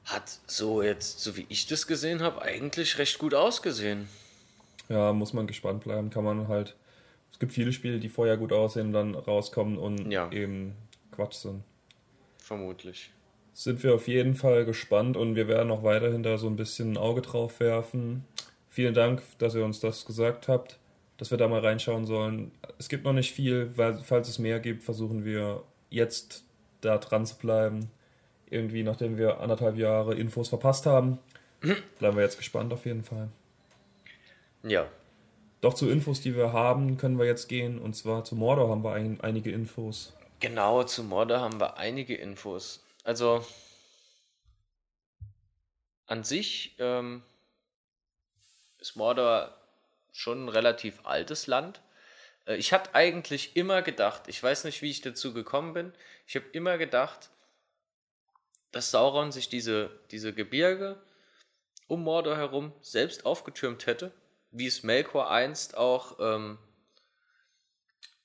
Hat 0.06 0.38
so 0.46 0.82
jetzt, 0.82 1.20
so 1.20 1.36
wie 1.36 1.46
ich 1.48 1.66
das 1.66 1.86
gesehen 1.86 2.22
habe, 2.22 2.40
eigentlich 2.40 2.98
recht 2.98 3.18
gut 3.18 3.34
ausgesehen. 3.34 4.08
Ja, 4.88 5.12
muss 5.12 5.32
man 5.32 5.48
gespannt 5.48 5.82
bleiben, 5.82 6.10
kann 6.10 6.22
man 6.24 6.46
halt. 6.46 6.76
Es 7.32 7.40
gibt 7.40 7.52
viele 7.52 7.72
Spiele, 7.72 7.98
die 7.98 8.08
vorher 8.08 8.36
gut 8.36 8.52
aussehen, 8.52 8.92
dann 8.92 9.14
rauskommen 9.14 9.78
und 9.78 10.10
ja. 10.10 10.30
eben 10.30 10.74
Quatsch 11.10 11.34
sind. 11.34 11.64
Vermutlich. 12.38 13.10
Sind 13.52 13.82
wir 13.82 13.94
auf 13.94 14.06
jeden 14.06 14.36
Fall 14.36 14.64
gespannt 14.64 15.16
und 15.16 15.34
wir 15.34 15.48
werden 15.48 15.72
auch 15.72 15.82
weiterhin 15.82 16.22
da 16.22 16.38
so 16.38 16.46
ein 16.46 16.56
bisschen 16.56 16.92
ein 16.92 16.96
Auge 16.96 17.22
drauf 17.22 17.58
werfen. 17.58 18.24
Vielen 18.70 18.94
Dank, 18.94 19.22
dass 19.38 19.54
ihr 19.54 19.64
uns 19.64 19.80
das 19.80 20.04
gesagt 20.04 20.46
habt, 20.46 20.78
dass 21.16 21.30
wir 21.32 21.38
da 21.38 21.48
mal 21.48 21.60
reinschauen 21.60 22.06
sollen. 22.06 22.52
Es 22.78 22.88
gibt 22.88 23.04
noch 23.04 23.12
nicht 23.12 23.32
viel, 23.32 23.76
weil 23.76 23.96
falls 23.96 24.28
es 24.28 24.38
mehr 24.38 24.60
gibt, 24.60 24.84
versuchen 24.84 25.24
wir 25.24 25.64
jetzt 25.90 26.44
da 26.80 26.98
dran 26.98 27.26
zu 27.26 27.36
bleiben. 27.36 27.90
Irgendwie, 28.48 28.82
nachdem 28.82 29.16
wir 29.18 29.40
anderthalb 29.40 29.76
Jahre 29.76 30.14
Infos 30.14 30.48
verpasst 30.48 30.86
haben, 30.86 31.18
bleiben 31.98 32.16
wir 32.16 32.22
jetzt 32.22 32.38
gespannt 32.38 32.72
auf 32.72 32.86
jeden 32.86 33.04
Fall. 33.04 33.28
Ja. 34.62 34.88
Doch 35.60 35.74
zu 35.74 35.88
Infos, 35.88 36.20
die 36.20 36.36
wir 36.36 36.52
haben, 36.52 36.96
können 36.96 37.18
wir 37.18 37.26
jetzt 37.26 37.48
gehen. 37.48 37.78
Und 37.78 37.94
zwar 37.94 38.24
zu 38.24 38.36
Mordor 38.36 38.68
haben 38.68 38.84
wir 38.84 38.92
ein, 38.92 39.20
einige 39.20 39.50
Infos. 39.50 40.12
Genau, 40.40 40.84
zu 40.84 41.02
Mordor 41.02 41.40
haben 41.40 41.58
wir 41.58 41.78
einige 41.78 42.14
Infos. 42.14 42.84
Also 43.04 43.44
an 46.06 46.22
sich 46.22 46.76
ähm, 46.78 47.22
ist 48.78 48.96
Mordor 48.96 49.56
schon 50.12 50.44
ein 50.44 50.48
relativ 50.48 51.00
altes 51.04 51.46
Land. 51.46 51.80
Äh, 52.46 52.56
ich 52.56 52.72
habe 52.72 52.94
eigentlich 52.94 53.56
immer 53.56 53.82
gedacht, 53.82 54.28
ich 54.28 54.42
weiß 54.42 54.64
nicht, 54.64 54.82
wie 54.82 54.90
ich 54.90 55.00
dazu 55.00 55.32
gekommen 55.32 55.72
bin, 55.72 55.92
ich 56.26 56.36
habe 56.36 56.46
immer 56.52 56.78
gedacht, 56.78 57.30
dass 58.76 58.90
Sauron 58.90 59.32
sich 59.32 59.48
diese, 59.48 59.88
diese 60.10 60.34
Gebirge 60.34 61.00
um 61.88 62.02
Mordor 62.02 62.36
herum 62.36 62.74
selbst 62.82 63.24
aufgetürmt 63.24 63.86
hätte, 63.86 64.12
wie 64.50 64.66
es 64.66 64.82
Melkor 64.82 65.30
einst 65.30 65.78
auch 65.78 66.18
ähm, 66.20 66.58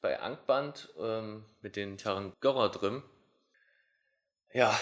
bei 0.01 0.20
Angband 0.20 0.89
ähm, 1.00 1.46
mit 1.62 1.77
den 1.77 1.98
Tarangorodrim. 1.98 3.01
Ja, 4.53 4.77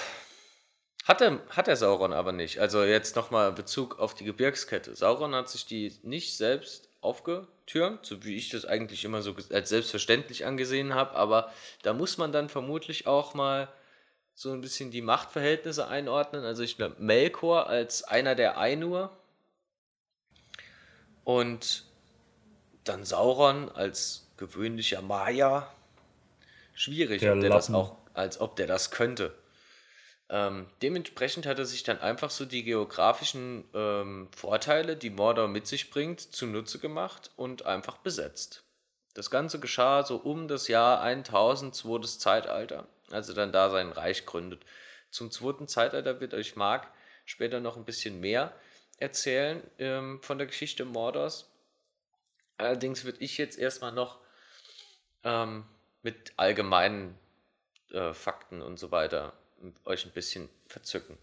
hat 1.03 1.21
er, 1.21 1.39
hat 1.49 1.67
er 1.67 1.75
Sauron 1.75 2.13
aber 2.13 2.31
nicht. 2.31 2.57
Also 2.57 2.83
jetzt 2.83 3.15
nochmal 3.15 3.51
Bezug 3.51 3.99
auf 3.99 4.15
die 4.15 4.25
Gebirgskette. 4.25 4.95
Sauron 4.95 5.35
hat 5.35 5.49
sich 5.49 5.67
die 5.67 5.99
nicht 6.01 6.35
selbst 6.35 6.89
aufgetürmt, 7.01 8.07
so 8.07 8.23
wie 8.23 8.35
ich 8.35 8.49
das 8.49 8.65
eigentlich 8.65 9.05
immer 9.05 9.21
so 9.21 9.35
als 9.51 9.69
selbstverständlich 9.69 10.47
angesehen 10.47 10.95
habe, 10.95 11.15
aber 11.15 11.53
da 11.83 11.93
muss 11.93 12.17
man 12.17 12.31
dann 12.31 12.49
vermutlich 12.49 13.05
auch 13.05 13.35
mal 13.35 13.71
so 14.39 14.53
ein 14.53 14.61
bisschen 14.61 14.89
die 14.89 15.01
Machtverhältnisse 15.01 15.89
einordnen. 15.89 16.45
Also 16.45 16.63
ich 16.63 16.77
glaube, 16.77 16.95
Melkor 16.97 17.67
als 17.67 18.05
einer 18.05 18.35
der 18.35 18.57
Ainur 18.57 19.11
und 21.25 21.83
dann 22.85 23.03
Sauron 23.03 23.69
als 23.69 24.29
gewöhnlicher 24.37 25.01
Maya. 25.01 25.69
Schwierig, 26.73 27.19
der 27.19 27.33
ob 27.33 27.41
der 27.41 27.49
das 27.49 27.69
auch, 27.69 27.97
als 28.13 28.39
ob 28.39 28.55
der 28.55 28.67
das 28.67 28.91
könnte. 28.91 29.35
Ähm, 30.29 30.67
dementsprechend 30.81 31.45
hat 31.45 31.59
er 31.59 31.65
sich 31.65 31.83
dann 31.83 31.99
einfach 31.99 32.29
so 32.29 32.45
die 32.45 32.63
geografischen 32.63 33.65
ähm, 33.73 34.29
Vorteile, 34.33 34.95
die 34.95 35.09
Mordor 35.09 35.49
mit 35.49 35.67
sich 35.67 35.89
bringt, 35.89 36.21
zunutze 36.21 36.79
gemacht 36.79 37.31
und 37.35 37.65
einfach 37.65 37.97
besetzt. 37.97 38.63
Das 39.15 39.29
Ganze 39.29 39.59
geschah 39.59 40.05
so 40.05 40.15
um 40.15 40.47
das 40.47 40.69
Jahr 40.69 41.01
1000, 41.01 41.75
zweites 41.75 42.19
Zeitalter, 42.19 42.87
als 43.11 43.29
er 43.29 43.35
dann 43.35 43.51
da 43.51 43.69
sein 43.69 43.91
Reich 43.91 44.25
gründet. 44.25 44.63
Zum 45.11 45.31
zweiten 45.31 45.67
Zeitalter 45.67 46.19
wird 46.19 46.33
euch 46.33 46.55
Mark 46.55 46.87
später 47.25 47.59
noch 47.59 47.77
ein 47.77 47.85
bisschen 47.85 48.19
mehr 48.19 48.53
erzählen 48.97 49.61
ähm, 49.77 50.21
von 50.21 50.37
der 50.37 50.47
Geschichte 50.47 50.85
Mordors. 50.85 51.49
Allerdings 52.57 53.05
würde 53.05 53.19
ich 53.21 53.37
jetzt 53.37 53.57
erstmal 53.57 53.91
noch 53.91 54.19
ähm, 55.23 55.65
mit 56.01 56.33
allgemeinen 56.37 57.17
äh, 57.91 58.13
Fakten 58.13 58.61
und 58.61 58.77
so 58.77 58.91
weiter 58.91 59.33
euch 59.85 60.05
ein 60.05 60.11
bisschen 60.11 60.49
verzücken. 60.67 61.17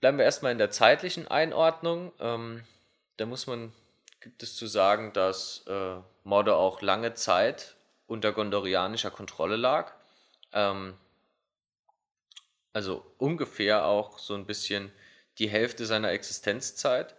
Bleiben 0.00 0.18
wir 0.18 0.24
erstmal 0.24 0.52
in 0.52 0.58
der 0.58 0.70
zeitlichen 0.70 1.28
Einordnung. 1.28 2.12
Ähm, 2.18 2.64
da 3.16 3.26
muss 3.26 3.46
man, 3.46 3.72
gibt 4.20 4.42
es 4.42 4.56
zu 4.56 4.66
sagen, 4.66 5.12
dass 5.12 5.64
äh, 5.68 5.96
Morde 6.24 6.56
auch 6.56 6.82
lange 6.82 7.14
Zeit 7.14 7.76
unter 8.12 8.32
gondorianischer 8.32 9.10
Kontrolle 9.10 9.56
lag. 9.56 9.92
Ähm, 10.52 10.94
also 12.72 13.04
ungefähr 13.18 13.84
auch 13.86 14.18
so 14.18 14.34
ein 14.34 14.46
bisschen 14.46 14.90
die 15.38 15.48
Hälfte 15.48 15.86
seiner 15.86 16.10
Existenzzeit. 16.10 17.14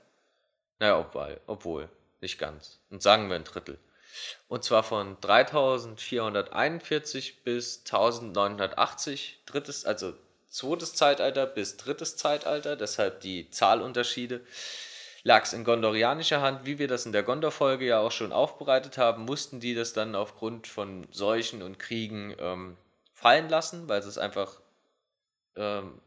Naja, 0.79 1.00
obwohl, 1.00 1.39
obwohl 1.47 1.89
nicht 2.21 2.38
ganz. 2.38 2.79
Und 2.89 3.03
sagen 3.03 3.27
wir 3.29 3.35
ein 3.35 3.43
Drittel. 3.43 3.77
Und 4.47 4.63
zwar 4.63 4.83
von 4.83 5.17
3441 5.21 7.43
bis 7.43 7.79
1980, 7.79 9.41
drittes, 9.45 9.85
also 9.85 10.13
zweites 10.47 10.93
Zeitalter 10.93 11.47
bis 11.47 11.77
drittes 11.77 12.15
Zeitalter, 12.15 12.75
deshalb 12.75 13.21
die 13.21 13.50
Zahlunterschiede. 13.50 14.41
Lag 15.25 15.43
es 15.43 15.53
in 15.53 15.63
gondorianischer 15.63 16.41
Hand, 16.41 16.65
wie 16.65 16.79
wir 16.79 16.89
das 16.89 17.05
in 17.05 17.13
der 17.13 17.23
Gondor-Folge 17.23 17.85
ja 17.85 17.99
auch 17.99 18.11
schon 18.11 18.33
aufbereitet 18.33 18.97
haben, 18.97 19.23
mussten 19.23 19.61
die 19.61 19.73
das 19.73 19.93
dann 19.93 20.15
aufgrund 20.15 20.67
von 20.67 21.07
Seuchen 21.11 21.61
und 21.61 21.79
Kriegen 21.79 22.35
ähm, 22.39 22.77
fallen 23.13 23.47
lassen, 23.47 23.87
weil 23.87 24.03
sie 24.03 24.09
es 24.09 24.17
einfach 24.17 24.59
ähm, 25.55 26.01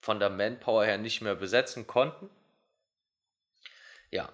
von 0.00 0.20
der 0.20 0.28
Manpower 0.28 0.84
her 0.84 0.98
nicht 0.98 1.22
mehr 1.22 1.34
besetzen 1.34 1.86
konnten. 1.86 2.28
Ja, 4.10 4.28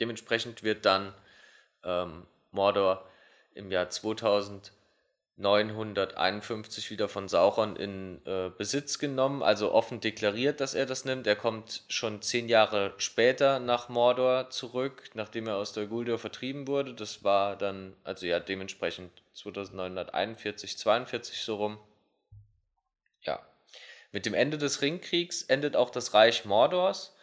dementsprechend 0.00 0.62
wird 0.62 0.84
dann 0.84 1.14
ähm, 1.82 2.26
Mordor 2.50 3.08
im 3.54 3.70
Jahr 3.70 3.88
2951 5.38 6.90
wieder 6.90 7.08
von 7.10 7.28
Sauron 7.28 7.76
in 7.76 8.24
äh, 8.24 8.50
Besitz 8.56 8.98
genommen, 8.98 9.42
also 9.42 9.70
offen 9.72 10.00
deklariert, 10.00 10.60
dass 10.60 10.74
er 10.74 10.86
das 10.86 11.04
nimmt. 11.04 11.26
Er 11.26 11.36
kommt 11.36 11.82
schon 11.88 12.22
zehn 12.22 12.48
Jahre 12.48 12.94
später 12.96 13.58
nach 13.58 13.90
Mordor 13.90 14.48
zurück, 14.48 15.10
nachdem 15.12 15.46
er 15.46 15.56
aus 15.56 15.74
der 15.74 15.86
Guldur 15.86 16.18
vertrieben 16.18 16.66
wurde. 16.66 16.94
Das 16.94 17.22
war 17.22 17.56
dann, 17.56 17.94
also 18.02 18.24
ja, 18.24 18.40
dementsprechend 18.40 19.10
2941, 19.34 20.78
42 20.78 21.42
so 21.42 21.56
rum. 21.56 21.78
Ja. 23.20 23.44
Mit 24.12 24.24
dem 24.24 24.32
Ende 24.32 24.56
des 24.56 24.80
Ringkriegs 24.80 25.42
endet 25.42 25.76
auch 25.76 25.90
das 25.90 26.14
Reich 26.14 26.46
Mordors. 26.46 27.14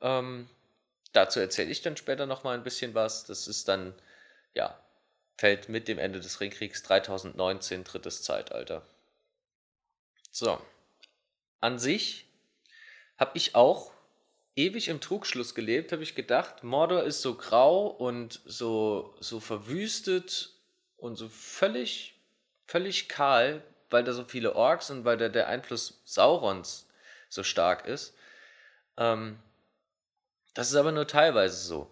Ähm, 0.00 0.48
dazu 1.12 1.40
erzähle 1.40 1.70
ich 1.70 1.82
dann 1.82 1.96
später 1.96 2.26
nochmal 2.26 2.56
ein 2.56 2.62
bisschen 2.62 2.94
was. 2.94 3.24
Das 3.24 3.48
ist 3.48 3.66
dann 3.66 3.92
ja, 4.54 4.78
fällt 5.40 5.70
mit 5.70 5.88
dem 5.88 5.98
Ende 5.98 6.20
des 6.20 6.42
Ringkriegs 6.42 6.82
3019 6.82 7.82
drittes 7.82 8.22
Zeitalter. 8.22 8.82
So. 10.30 10.60
An 11.60 11.78
sich 11.78 12.26
habe 13.16 13.30
ich 13.38 13.54
auch 13.54 13.90
ewig 14.54 14.88
im 14.88 15.00
Trugschluss 15.00 15.54
gelebt, 15.54 15.92
habe 15.92 16.02
ich 16.02 16.14
gedacht, 16.14 16.62
Mordor 16.62 17.04
ist 17.04 17.22
so 17.22 17.36
grau 17.36 17.86
und 17.86 18.42
so, 18.44 19.14
so 19.20 19.40
verwüstet 19.40 20.50
und 20.98 21.16
so 21.16 21.30
völlig, 21.30 22.20
völlig 22.66 23.08
kahl, 23.08 23.62
weil 23.88 24.04
da 24.04 24.12
so 24.12 24.24
viele 24.24 24.54
Orks 24.54 24.90
und 24.90 25.06
weil 25.06 25.16
da 25.16 25.30
der 25.30 25.48
Einfluss 25.48 26.02
Saurons 26.04 26.86
so 27.30 27.44
stark 27.44 27.86
ist. 27.86 28.14
Ähm, 28.98 29.38
das 30.52 30.68
ist 30.68 30.76
aber 30.76 30.92
nur 30.92 31.06
teilweise 31.06 31.56
so. 31.56 31.90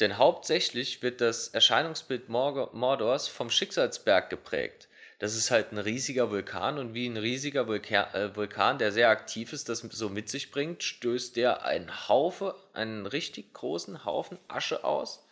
Denn 0.00 0.16
hauptsächlich 0.16 1.02
wird 1.02 1.20
das 1.20 1.48
Erscheinungsbild 1.48 2.28
Mordors 2.28 3.28
vom 3.28 3.50
Schicksalsberg 3.50 4.30
geprägt. 4.30 4.88
Das 5.18 5.36
ist 5.36 5.50
halt 5.50 5.72
ein 5.72 5.78
riesiger 5.78 6.30
Vulkan 6.30 6.78
und 6.78 6.94
wie 6.94 7.06
ein 7.06 7.18
riesiger 7.18 7.68
Vulkan, 7.68 8.14
äh, 8.14 8.34
Vulkan, 8.34 8.78
der 8.78 8.90
sehr 8.90 9.10
aktiv 9.10 9.52
ist, 9.52 9.68
das 9.68 9.80
so 9.80 10.08
mit 10.08 10.30
sich 10.30 10.50
bringt, 10.50 10.82
stößt 10.82 11.36
der 11.36 11.66
einen 11.66 12.08
Haufe, 12.08 12.54
einen 12.72 13.04
richtig 13.04 13.52
großen 13.52 14.06
Haufen 14.06 14.38
Asche 14.48 14.82
aus. 14.82 15.26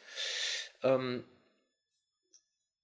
Ähm, 0.83 1.25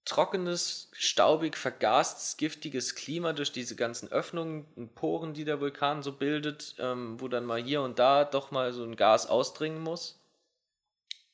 trockenes, 0.05 0.89
staubig, 0.93 1.57
vergastes, 1.57 2.37
giftiges 2.37 2.95
Klima 2.95 3.33
durch 3.33 3.51
diese 3.51 3.75
ganzen 3.75 4.11
Öffnungen 4.11 4.65
und 4.75 4.95
Poren, 4.95 5.35
die 5.35 5.45
der 5.45 5.61
Vulkan 5.61 6.01
so 6.01 6.11
bildet, 6.11 6.73
ähm, 6.79 7.21
wo 7.21 7.27
dann 7.27 7.45
mal 7.45 7.61
hier 7.61 7.83
und 7.83 7.99
da 7.99 8.25
doch 8.25 8.49
mal 8.49 8.73
so 8.73 8.83
ein 8.83 8.95
Gas 8.95 9.27
ausdringen 9.27 9.83
muss. 9.83 10.19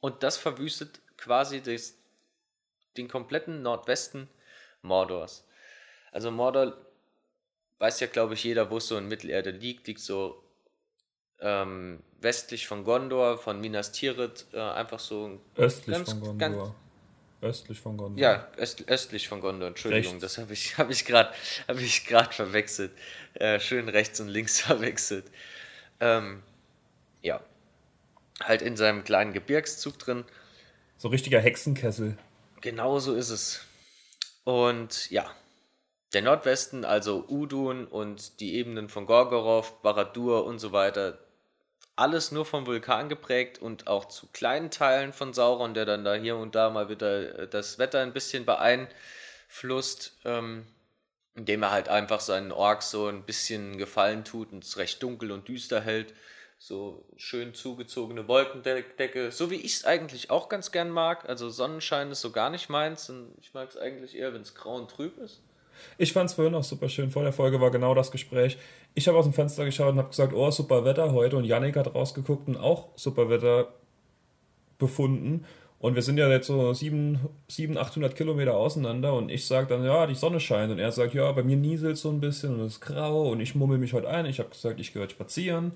Und 0.01 0.23
das 0.23 0.37
verwüstet 0.37 0.99
quasi 1.15 1.61
des, 1.61 1.97
den 2.97 3.07
kompletten 3.07 3.61
Nordwesten 3.61 4.27
Mordors. 4.81 5.45
Also 6.11 6.31
Mordor 6.31 6.75
weiß 7.79 7.99
ja, 8.01 8.07
glaube 8.07 8.33
ich, 8.33 8.43
jeder, 8.43 8.69
wo 8.69 8.77
es 8.77 8.87
so 8.87 8.97
in 8.97 9.07
Mittelerde 9.07 9.51
liegt, 9.51 9.87
liegt 9.87 10.01
so 10.01 10.43
ähm, 11.39 12.03
westlich 12.19 12.67
von 12.67 12.83
Gondor, 12.83 13.37
von 13.37 13.59
Minas 13.61 13.91
Tirith, 13.91 14.45
äh, 14.53 14.59
einfach 14.59 14.99
so 14.99 15.39
östlich 15.55 15.95
ganz, 15.95 16.09
von 16.09 16.21
Gondor. 16.21 16.37
Ganz, 16.37 16.75
östlich 17.41 17.79
von 17.79 17.97
Gondor. 17.97 18.19
Ja, 18.19 18.47
öst, 18.57 18.87
östlich 18.87 19.27
von 19.27 19.41
Gondor, 19.41 19.67
Entschuldigung, 19.67 20.13
rechts. 20.13 20.21
das 20.21 20.37
habe 20.37 20.53
ich, 20.53 20.77
hab 20.77 20.89
ich 20.89 21.05
gerade 21.05 21.33
hab 21.67 22.33
verwechselt. 22.33 22.91
Äh, 23.33 23.59
schön 23.59 23.89
rechts 23.89 24.19
und 24.19 24.27
links 24.27 24.59
verwechselt. 24.61 25.25
Ähm, 25.99 26.43
ja, 27.21 27.41
halt 28.43 28.61
in 28.61 28.77
seinem 28.77 29.03
kleinen 29.03 29.33
Gebirgszug 29.33 29.97
drin. 29.99 30.25
So 30.97 31.07
richtiger 31.07 31.39
Hexenkessel. 31.39 32.17
Genau 32.61 32.99
so 32.99 33.13
ist 33.13 33.29
es. 33.29 33.65
Und 34.43 35.09
ja, 35.09 35.29
der 36.13 36.21
Nordwesten, 36.21 36.85
also 36.85 37.25
Udun 37.27 37.87
und 37.87 38.39
die 38.39 38.55
Ebenen 38.55 38.89
von 38.89 39.05
Gorgorov, 39.05 39.81
Baradur 39.81 40.45
und 40.45 40.59
so 40.59 40.71
weiter, 40.71 41.19
alles 41.95 42.31
nur 42.31 42.45
vom 42.45 42.65
Vulkan 42.65 43.09
geprägt 43.09 43.59
und 43.59 43.87
auch 43.87 44.05
zu 44.05 44.27
kleinen 44.33 44.71
Teilen 44.71 45.13
von 45.13 45.33
Sauron, 45.33 45.73
der 45.73 45.85
dann 45.85 46.03
da 46.03 46.15
hier 46.15 46.35
und 46.35 46.55
da 46.55 46.69
mal 46.69 46.89
wieder 46.89 47.39
äh, 47.39 47.47
das 47.47 47.79
Wetter 47.79 48.01
ein 48.01 48.13
bisschen 48.13 48.45
beeinflusst, 48.45 50.17
ähm, 50.25 50.65
indem 51.35 51.63
er 51.63 51.71
halt 51.71 51.89
einfach 51.89 52.19
seinen 52.19 52.51
Orks 52.51 52.91
so 52.91 53.07
ein 53.07 53.23
bisschen 53.23 53.77
Gefallen 53.77 54.23
tut 54.23 54.51
und 54.51 54.63
es 54.63 54.77
recht 54.77 55.01
dunkel 55.03 55.31
und 55.31 55.47
düster 55.47 55.81
hält. 55.81 56.13
So 56.63 57.03
schön 57.17 57.55
zugezogene 57.55 58.27
Wolkendecke, 58.27 59.31
so 59.31 59.49
wie 59.49 59.55
ich 59.55 59.77
es 59.77 59.85
eigentlich 59.85 60.29
auch 60.29 60.47
ganz 60.47 60.71
gern 60.71 60.91
mag. 60.91 61.27
Also 61.27 61.49
Sonnenschein 61.49 62.11
ist 62.11 62.21
so 62.21 62.29
gar 62.29 62.51
nicht 62.51 62.69
meins 62.69 63.09
und 63.09 63.33
ich 63.41 63.51
mag 63.55 63.67
es 63.69 63.77
eigentlich 63.77 64.15
eher, 64.15 64.31
wenn 64.35 64.43
es 64.43 64.53
grau 64.53 64.75
und 64.75 64.91
trüb 64.91 65.17
ist. 65.17 65.41
Ich 65.97 66.13
fand 66.13 66.29
es 66.29 66.35
vorhin 66.35 66.53
auch 66.53 66.63
super 66.63 66.87
schön. 66.87 67.09
Vor 67.09 67.23
der 67.23 67.33
Folge 67.33 67.59
war 67.59 67.71
genau 67.71 67.95
das 67.95 68.11
Gespräch. 68.11 68.59
Ich 68.93 69.07
habe 69.07 69.17
aus 69.17 69.25
dem 69.25 69.33
Fenster 69.33 69.65
geschaut 69.65 69.93
und 69.93 69.97
habe 69.97 70.09
gesagt, 70.09 70.33
oh, 70.33 70.51
super 70.51 70.85
Wetter 70.85 71.11
heute. 71.11 71.35
Und 71.35 71.45
Yannick 71.45 71.77
hat 71.77 71.95
rausgeguckt 71.95 72.47
und 72.47 72.57
auch 72.57 72.89
super 72.95 73.27
Wetter 73.27 73.73
befunden. 74.77 75.47
Und 75.79 75.95
wir 75.95 76.03
sind 76.03 76.19
ja 76.19 76.29
jetzt 76.29 76.45
so 76.45 76.73
700, 76.75 77.27
800 77.75 78.15
Kilometer 78.15 78.55
auseinander 78.55 79.15
und 79.15 79.31
ich 79.31 79.47
sage 79.47 79.65
dann, 79.65 79.83
ja, 79.83 80.05
die 80.05 80.13
Sonne 80.13 80.39
scheint. 80.39 80.71
Und 80.71 80.77
er 80.77 80.91
sagt, 80.91 81.15
ja, 81.15 81.31
bei 81.31 81.41
mir 81.41 81.57
nieselt 81.57 81.97
so 81.97 82.11
ein 82.11 82.21
bisschen 82.21 82.53
und 82.53 82.67
es 82.67 82.73
ist 82.73 82.81
grau 82.81 83.31
und 83.31 83.39
ich 83.39 83.55
mummel 83.55 83.79
mich 83.79 83.93
heute 83.93 84.09
ein. 84.09 84.27
Ich 84.27 84.37
habe 84.37 84.49
gesagt, 84.49 84.79
ich 84.79 84.93
gehe 84.93 85.01
heute 85.01 85.13
spazieren. 85.13 85.71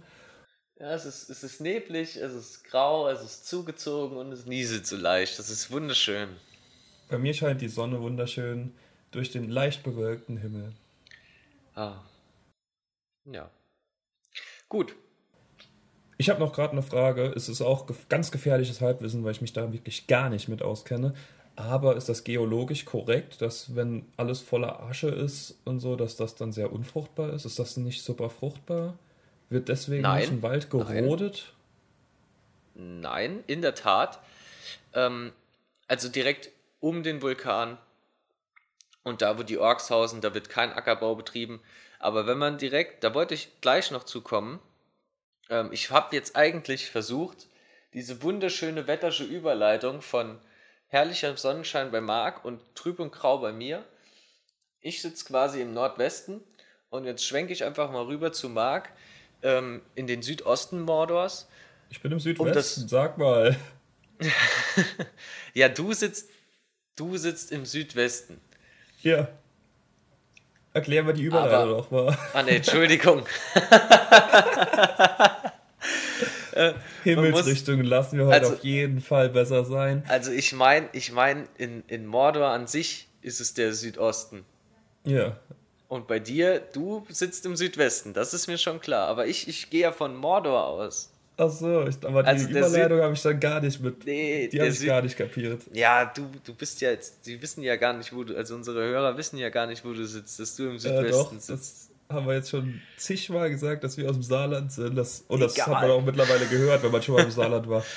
Ja, 0.79 0.93
es 0.93 1.05
ist, 1.05 1.29
es 1.29 1.43
ist 1.43 1.61
neblig, 1.61 2.17
es 2.17 2.33
ist 2.33 2.65
grau, 2.65 3.07
es 3.07 3.21
ist 3.21 3.47
zugezogen 3.47 4.17
und 4.17 4.31
es 4.33 4.45
nieselt 4.45 4.85
so 4.85 4.97
leicht. 4.97 5.39
Das 5.39 5.49
ist 5.49 5.71
wunderschön. 5.71 6.29
Bei 7.07 7.17
mir 7.17 7.33
scheint 7.33 7.61
die 7.61 7.69
Sonne 7.69 8.01
wunderschön 8.01 8.73
durch 9.11 9.31
den 9.31 9.49
leicht 9.49 9.83
bewölkten 9.83 10.37
Himmel. 10.37 10.73
Ah. 11.75 12.01
Ja. 13.23 13.49
Gut. 14.67 14.95
Ich 16.17 16.29
habe 16.29 16.39
noch 16.39 16.51
gerade 16.51 16.73
eine 16.73 16.83
Frage. 16.83 17.31
Es 17.35 17.47
ist 17.47 17.61
auch 17.61 17.87
ganz 18.09 18.31
gefährliches 18.31 18.81
Halbwissen, 18.81 19.23
weil 19.23 19.31
ich 19.31 19.41
mich 19.41 19.53
da 19.53 19.71
wirklich 19.71 20.07
gar 20.07 20.29
nicht 20.29 20.49
mit 20.49 20.61
auskenne. 20.61 21.13
Aber 21.55 21.95
ist 21.95 22.09
das 22.09 22.25
geologisch 22.25 22.83
korrekt, 22.83 23.41
dass 23.41 23.75
wenn 23.75 24.05
alles 24.17 24.41
voller 24.41 24.81
Asche 24.81 25.07
ist 25.07 25.57
und 25.63 25.79
so, 25.79 25.95
dass 25.95 26.17
das 26.17 26.35
dann 26.35 26.51
sehr 26.51 26.73
unfruchtbar 26.73 27.31
ist? 27.31 27.45
Ist 27.45 27.59
das 27.59 27.77
nicht 27.77 28.03
super 28.03 28.29
fruchtbar? 28.29 28.97
Wird 29.49 29.69
deswegen 29.69 30.03
Nein. 30.03 30.29
ein 30.29 30.41
Wald 30.41 30.69
gerodet? 30.69 31.53
Nein, 32.73 33.01
Nein 33.01 33.43
in 33.47 33.61
der 33.61 33.75
Tat. 33.75 34.19
Ähm, 34.93 35.31
also 35.87 36.09
direkt 36.09 36.49
um 36.79 37.03
den 37.03 37.21
Vulkan 37.21 37.77
und 39.03 39.21
da, 39.21 39.37
wo 39.37 39.43
die 39.43 39.59
Orks 39.59 39.89
hausen, 39.91 40.21
da 40.21 40.33
wird 40.33 40.49
kein 40.49 40.73
Ackerbau 40.73 41.15
betrieben. 41.15 41.61
Aber 41.99 42.27
wenn 42.27 42.39
man 42.39 42.57
direkt, 42.57 43.03
da 43.03 43.13
wollte 43.13 43.35
ich 43.35 43.61
gleich 43.61 43.91
noch 43.91 44.03
zukommen, 44.03 44.59
ähm, 45.49 45.69
ich 45.71 45.91
habe 45.91 46.15
jetzt 46.15 46.35
eigentlich 46.35 46.89
versucht, 46.89 47.47
diese 47.93 48.23
wunderschöne 48.23 48.87
wettersche 48.87 49.23
Überleitung 49.23 50.01
von 50.01 50.39
herrlicher 50.87 51.37
Sonnenschein 51.37 51.91
bei 51.91 52.01
Marc 52.01 52.43
und 52.43 52.61
trüb 52.75 52.99
und 52.99 53.11
grau 53.11 53.37
bei 53.37 53.53
mir. 53.53 53.85
Ich 54.81 55.01
sitze 55.01 55.25
quasi 55.25 55.61
im 55.61 55.73
Nordwesten 55.73 56.43
und 56.89 57.05
jetzt 57.05 57.25
schwenke 57.25 57.53
ich 57.53 57.63
einfach 57.63 57.91
mal 57.91 58.05
rüber 58.05 58.33
zu 58.33 58.49
Marc 58.49 58.89
ähm, 59.45 59.81
in 59.93 60.07
den 60.07 60.21
Südosten 60.21 60.81
Mordors. 60.81 61.47
Ich 61.89 62.01
bin 62.01 62.11
im 62.11 62.19
Südwesten, 62.19 62.81
um 62.81 62.87
sag 62.89 63.17
mal. 63.17 63.55
ja, 65.53 65.69
du 65.69 65.93
sitzt, 65.93 66.29
du 66.95 67.17
sitzt 67.17 67.51
im 67.51 67.65
Südwesten. 67.65 68.41
Ja. 69.01 69.29
Erklär 70.73 71.03
mal 71.03 71.13
die 71.13 71.23
Überleitung 71.23 71.69
doch 71.69 71.91
mal. 71.91 72.17
Ah 72.33 72.43
ne, 72.43 72.57
Entschuldigung. 72.57 73.25
äh, 76.51 76.73
Himmelsrichtungen 77.03 77.85
lassen 77.85 78.17
wir 78.17 78.25
heute 78.25 78.41
also, 78.41 78.55
auf 78.55 78.63
jeden 78.63 78.99
Fall 78.99 79.29
besser 79.29 79.63
sein. 79.63 80.03
Also 80.09 80.31
ich 80.31 80.51
meine, 80.53 80.89
ich 80.91 81.13
meine, 81.13 81.47
in, 81.57 81.83
in 81.87 82.05
Mordor 82.05 82.49
an 82.49 82.67
sich 82.67 83.07
ist 83.21 83.39
es 83.39 83.53
der 83.53 83.73
Südosten. 83.73 84.43
Ja. 85.05 85.37
Und 85.95 86.07
bei 86.07 86.19
dir, 86.19 86.59
du 86.59 87.05
sitzt 87.09 87.45
im 87.45 87.55
Südwesten, 87.55 88.13
das 88.13 88.33
ist 88.33 88.47
mir 88.47 88.57
schon 88.57 88.79
klar. 88.79 89.07
Aber 89.07 89.27
ich, 89.27 89.47
ich 89.47 89.69
gehe 89.69 89.81
ja 89.81 89.91
von 89.91 90.15
Mordor 90.15 90.65
aus. 90.65 91.11
Ach 91.37 91.49
so, 91.49 91.85
aber 92.03 92.23
die 92.23 92.29
also 92.29 92.47
Überleitung 92.47 93.01
habe 93.01 93.13
ich 93.13 93.21
dann 93.21 93.39
gar 93.39 93.59
nicht 93.59 93.81
mit. 93.81 94.05
Nee, 94.05 94.47
die 94.47 94.59
habe 94.59 94.69
ich 94.69 94.79
Süd 94.79 94.87
gar 94.87 95.01
nicht 95.01 95.17
kapiert. 95.17 95.63
Ja, 95.73 96.05
du, 96.05 96.29
du 96.43 96.53
bist 96.53 96.79
ja 96.79 96.91
jetzt, 96.91 97.25
die 97.25 97.41
wissen 97.41 97.61
ja 97.61 97.75
gar 97.75 97.91
nicht, 97.93 98.15
wo 98.15 98.23
du, 98.23 98.37
also 98.37 98.55
unsere 98.55 98.81
Hörer 98.81 99.17
wissen 99.17 99.37
ja 99.37 99.49
gar 99.49 99.67
nicht, 99.67 99.83
wo 99.83 99.91
du 99.91 100.05
sitzt, 100.05 100.39
dass 100.39 100.55
du 100.55 100.69
im 100.69 100.79
Südwesten 100.79 101.05
ja, 101.05 101.11
doch, 101.11 101.31
sitzt. 101.33 101.49
Das 101.49 101.89
haben 102.09 102.27
wir 102.27 102.35
jetzt 102.35 102.49
schon 102.49 102.81
zigmal 102.95 103.49
gesagt, 103.49 103.83
dass 103.83 103.97
wir 103.97 104.09
aus 104.09 104.15
dem 104.15 104.23
Saarland 104.23 104.71
sind. 104.71 104.95
Das, 104.95 105.25
und 105.27 105.41
das 105.41 105.55
Egal. 105.55 105.67
hat 105.67 105.81
man 105.81 105.91
auch 105.91 106.05
mittlerweile 106.05 106.45
gehört, 106.45 106.83
wenn 106.83 106.91
man 106.91 107.01
schon 107.01 107.15
mal 107.15 107.23
im 107.23 107.31
Saarland 107.31 107.67
war. 107.67 107.83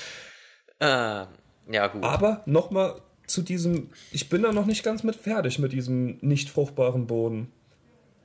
Ah, 0.80 1.26
ja, 1.68 1.88
gut. 1.88 2.04
Aber 2.04 2.42
nochmal 2.46 3.00
zu 3.26 3.42
diesem, 3.42 3.90
ich 4.12 4.28
bin 4.28 4.42
da 4.42 4.52
noch 4.52 4.66
nicht 4.66 4.84
ganz 4.84 5.02
mit 5.02 5.16
fertig 5.16 5.58
mit 5.58 5.72
diesem 5.72 6.18
nicht 6.20 6.50
fruchtbaren 6.50 7.08
Boden. 7.08 7.52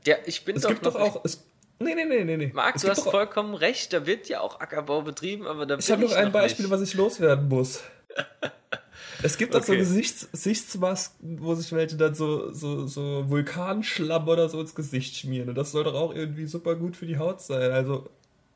Ja, 0.06 0.16
ich 0.26 0.46
bin 0.46 0.56
es 0.56 0.64
doch 0.64 0.70
gibt 0.70 0.86
doch 0.86 0.96
auch, 0.96 1.22
es, 1.24 1.46
Nee, 1.80 1.96
nee, 1.96 2.06
nee, 2.06 2.24
nee. 2.24 2.38
nee. 2.38 2.52
Marc, 2.54 2.80
du 2.80 2.88
hast 2.88 3.04
vollkommen 3.04 3.56
recht, 3.56 3.94
da 3.94 4.06
wird 4.06 4.30
ja 4.30 4.40
auch 4.40 4.60
Ackerbau 4.60 5.02
betrieben, 5.02 5.48
aber 5.48 5.66
da 5.66 5.78
Ich 5.78 5.92
habe 5.92 6.04
noch 6.04 6.14
ein 6.14 6.32
Beispiel, 6.32 6.66
nicht. 6.66 6.72
was 6.72 6.82
ich 6.82 6.94
loswerden 6.94 7.50
muss. 7.50 7.82
es 9.24 9.38
gibt 9.38 9.56
auch 9.56 9.60
okay. 9.60 9.74
so 9.74 9.78
Gesichts 9.78 10.32
Gesichtsmasken, 10.32 11.42
wo 11.42 11.56
sich 11.56 11.72
welche 11.72 11.98
dann 11.98 12.16
so, 12.16 12.54
so, 12.54 12.88
so 12.88 13.30
Vulkanschlamm 13.30 14.28
oder 14.28 14.50
so 14.50 14.62
ins 14.62 14.76
Gesicht 14.76 15.16
schmieren. 15.16 15.50
Und 15.50 15.56
das 15.56 15.72
soll 15.72 15.84
doch 15.84 15.96
auch 15.96 16.14
irgendwie 16.14 16.46
super 16.46 16.76
gut 16.76 16.96
für 16.96 17.06
die 17.06 17.18
Haut 17.18 17.42
sein. 17.42 17.72
Also, 17.72 18.10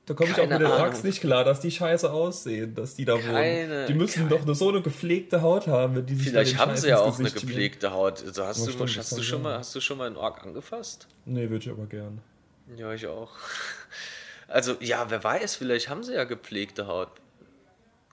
da 0.07 0.13
komme 0.13 0.31
ich 0.31 0.39
auch 0.39 0.47
mit 0.47 0.61
den 0.61 0.67
Orks 0.67 1.03
nicht 1.03 1.19
klar, 1.19 1.43
dass 1.43 1.59
die 1.59 1.69
scheiße 1.69 2.09
aussehen, 2.09 2.73
dass 2.73 2.95
die 2.95 3.03
da 3.03 3.17
keine, 3.17 3.69
wohnen. 3.69 3.87
Die 3.87 3.93
müssen 3.93 4.19
keine. 4.19 4.29
doch 4.29 4.45
nur 4.45 4.55
so 4.55 4.69
eine 4.69 4.81
gepflegte 4.81 5.41
Haut 5.41 5.67
haben, 5.67 5.97
wenn 5.97 6.05
die 6.05 6.15
sich 6.15 6.29
Vielleicht 6.29 6.57
haben 6.57 6.77
sie 6.77 6.87
ja 6.87 6.99
auch 6.99 7.19
eine 7.19 7.29
gepflegte 7.29 7.91
Haut. 7.91 8.23
Also 8.25 8.45
hast, 8.45 8.65
du, 8.65 8.71
stimmt, 8.71 8.97
hast, 8.97 9.17
du 9.17 9.21
schon 9.21 9.41
mal, 9.41 9.57
hast 9.57 9.75
du 9.75 9.81
schon 9.81 9.97
mal 9.97 10.07
einen 10.07 10.15
Ork 10.15 10.45
angefasst? 10.45 11.07
Nee, 11.25 11.49
würde 11.49 11.65
ich 11.65 11.69
aber 11.69 11.87
gern. 11.87 12.21
Ja, 12.77 12.93
ich 12.93 13.05
auch. 13.05 13.31
Also, 14.49 14.77
ja, 14.79 15.09
wer 15.09 15.21
weiß, 15.21 15.57
vielleicht 15.57 15.89
haben 15.89 16.03
sie 16.03 16.13
ja 16.13 16.23
gepflegte 16.23 16.87
Haut. 16.87 17.09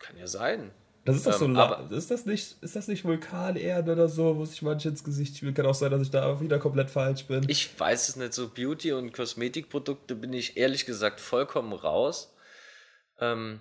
Kann 0.01 0.17
ja 0.19 0.27
sein. 0.27 0.73
Das 1.05 1.17
ist 1.17 1.27
doch 1.27 1.35
so 1.35 1.45
ähm, 1.45 1.57
aber, 1.57 1.91
ist 1.95 2.11
das 2.11 2.25
nicht 2.25 2.57
ist 2.63 2.77
das 2.77 2.89
nicht 2.89 3.05
Vulkanerde 3.05 3.93
oder 3.93 4.09
so, 4.09 4.39
wo 4.39 4.45
sich 4.45 4.63
manche 4.63 4.89
ins 4.89 5.05
Gesicht 5.05 5.37
spielen? 5.37 5.53
Kann 5.53 5.67
auch 5.67 5.75
sein, 5.75 5.91
dass 5.91 6.01
ich 6.01 6.11
da 6.11 6.41
wieder 6.41 6.59
komplett 6.59 6.91
falsch 6.91 7.27
bin. 7.27 7.45
Ich 7.49 7.79
weiß 7.79 8.09
es 8.09 8.17
nicht. 8.17 8.33
So 8.33 8.49
Beauty 8.49 8.93
und 8.93 9.13
Kosmetikprodukte 9.13 10.15
bin 10.15 10.33
ich 10.33 10.57
ehrlich 10.57 10.87
gesagt 10.87 11.21
vollkommen 11.21 11.75
raus. 11.75 12.35
Ähm, 13.21 13.61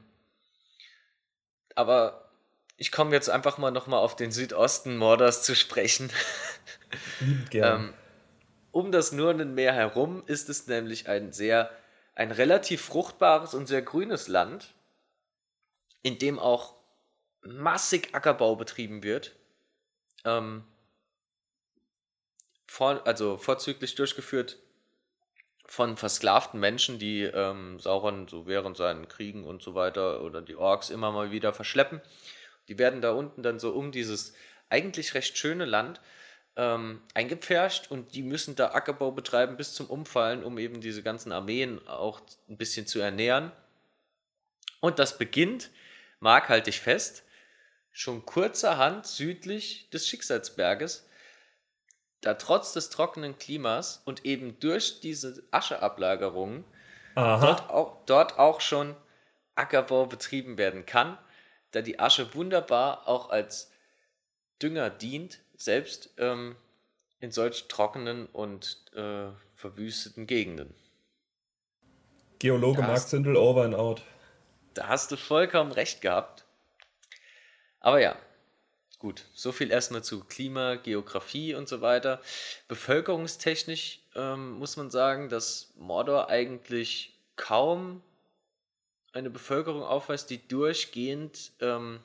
aber 1.75 2.29
ich 2.77 2.91
komme 2.91 3.11
jetzt 3.11 3.29
einfach 3.29 3.57
mal 3.57 3.71
nochmal 3.71 3.99
auf 3.99 4.15
den 4.15 4.31
Südosten 4.31 4.97
Mordors 4.97 5.43
zu 5.43 5.55
sprechen. 5.55 6.09
Ähm, 7.51 7.93
um 8.71 8.91
das 8.91 9.11
Nurnenmeer 9.11 9.73
herum 9.73 10.21
ist 10.27 10.47
es 10.47 10.67
nämlich 10.67 11.07
ein 11.09 11.31
sehr, 11.31 11.71
ein 12.13 12.31
relativ 12.31 12.83
fruchtbares 12.83 13.55
und 13.55 13.65
sehr 13.65 13.81
grünes 13.81 14.27
Land, 14.27 14.75
in 16.03 16.19
dem 16.19 16.37
auch 16.37 16.75
massig 17.45 18.13
Ackerbau 18.13 18.55
betrieben 18.55 19.03
wird. 19.03 19.35
Ähm, 20.25 20.63
vor, 22.65 23.05
also 23.05 23.37
vorzüglich 23.37 23.95
durchgeführt 23.95 24.57
von 25.65 25.97
versklavten 25.97 26.59
Menschen, 26.59 26.99
die 26.99 27.23
ähm, 27.23 27.79
Sauron 27.79 28.27
so 28.27 28.47
während 28.47 28.77
seinen 28.77 29.07
Kriegen 29.07 29.43
und 29.43 29.61
so 29.61 29.75
weiter 29.75 30.21
oder 30.21 30.41
die 30.41 30.55
Orks 30.55 30.89
immer 30.89 31.11
mal 31.11 31.31
wieder 31.31 31.53
verschleppen. 31.53 32.01
Die 32.67 32.77
werden 32.77 33.01
da 33.01 33.11
unten 33.11 33.43
dann 33.43 33.59
so 33.59 33.71
um 33.71 33.91
dieses 33.91 34.33
eigentlich 34.69 35.13
recht 35.13 35.37
schöne 35.37 35.65
Land 35.65 36.01
ähm, 36.55 37.01
eingepfercht 37.13 37.89
und 37.89 38.15
die 38.15 38.23
müssen 38.23 38.55
da 38.55 38.71
Ackerbau 38.71 39.11
betreiben 39.11 39.57
bis 39.57 39.73
zum 39.73 39.87
Umfallen, 39.87 40.43
um 40.43 40.57
eben 40.57 40.81
diese 40.81 41.03
ganzen 41.03 41.31
Armeen 41.31 41.85
auch 41.87 42.21
ein 42.49 42.57
bisschen 42.57 42.85
zu 42.85 42.99
ernähren. 42.99 43.51
Und 44.79 44.99
das 44.99 45.17
beginnt, 45.17 45.69
Mark, 46.19 46.49
halte 46.49 46.69
ich 46.69 46.79
fest, 46.79 47.23
schon 47.93 48.25
kurzerhand 48.25 49.07
südlich 49.07 49.89
des 49.91 50.07
Schicksalsberges. 50.07 51.07
da 52.21 52.35
trotz 52.35 52.71
des 52.73 52.89
trockenen 52.89 53.37
Klimas 53.37 54.01
und 54.05 54.25
eben 54.25 54.57
durch 54.59 55.01
diese 55.01 55.43
Ascheablagerungen 55.51 56.63
dort 57.15 57.69
auch, 57.69 57.97
dort 58.05 58.39
auch 58.39 58.61
schon 58.61 58.95
Ackerbau 59.55 60.05
betrieben 60.05 60.57
werden 60.57 60.85
kann, 60.85 61.17
da 61.71 61.81
die 61.81 61.99
Asche 61.99 62.33
wunderbar 62.33 63.07
auch 63.07 63.29
als 63.29 63.71
Dünger 64.61 64.89
dient, 64.89 65.39
selbst 65.55 66.13
ähm, 66.17 66.55
in 67.19 67.31
solch 67.31 67.67
trockenen 67.67 68.25
und 68.27 68.81
äh, 68.95 69.27
verwüsteten 69.55 70.25
Gegenden. 70.25 70.73
Geologe 72.39 72.81
Mark 72.81 72.99
Sindel 72.99 73.35
over 73.35 73.63
and 73.63 73.75
out. 73.75 74.01
Da 74.73 74.87
hast 74.87 75.11
du 75.11 75.17
vollkommen 75.17 75.71
recht 75.71 76.01
gehabt. 76.01 76.42
Aber 77.83 77.99
ja, 77.99 78.15
gut, 78.97 79.25
so 79.33 79.51
viel 79.51 79.69
erstmal 79.69 80.03
zu 80.03 80.23
Klima, 80.23 80.75
Geografie 80.75 81.53
und 81.53 81.67
so 81.67 81.81
weiter. 81.81 82.21
Bevölkerungstechnisch 82.69 83.99
ähm, 84.15 84.53
muss 84.53 84.77
man 84.77 84.89
sagen, 84.89 85.27
dass 85.27 85.73
Mordor 85.75 86.29
eigentlich 86.29 87.19
kaum 87.35 88.01
eine 89.11 89.29
Bevölkerung 89.29 89.83
aufweist, 89.83 90.29
die 90.29 90.47
durchgehend 90.47 91.51
ähm, 91.59 91.99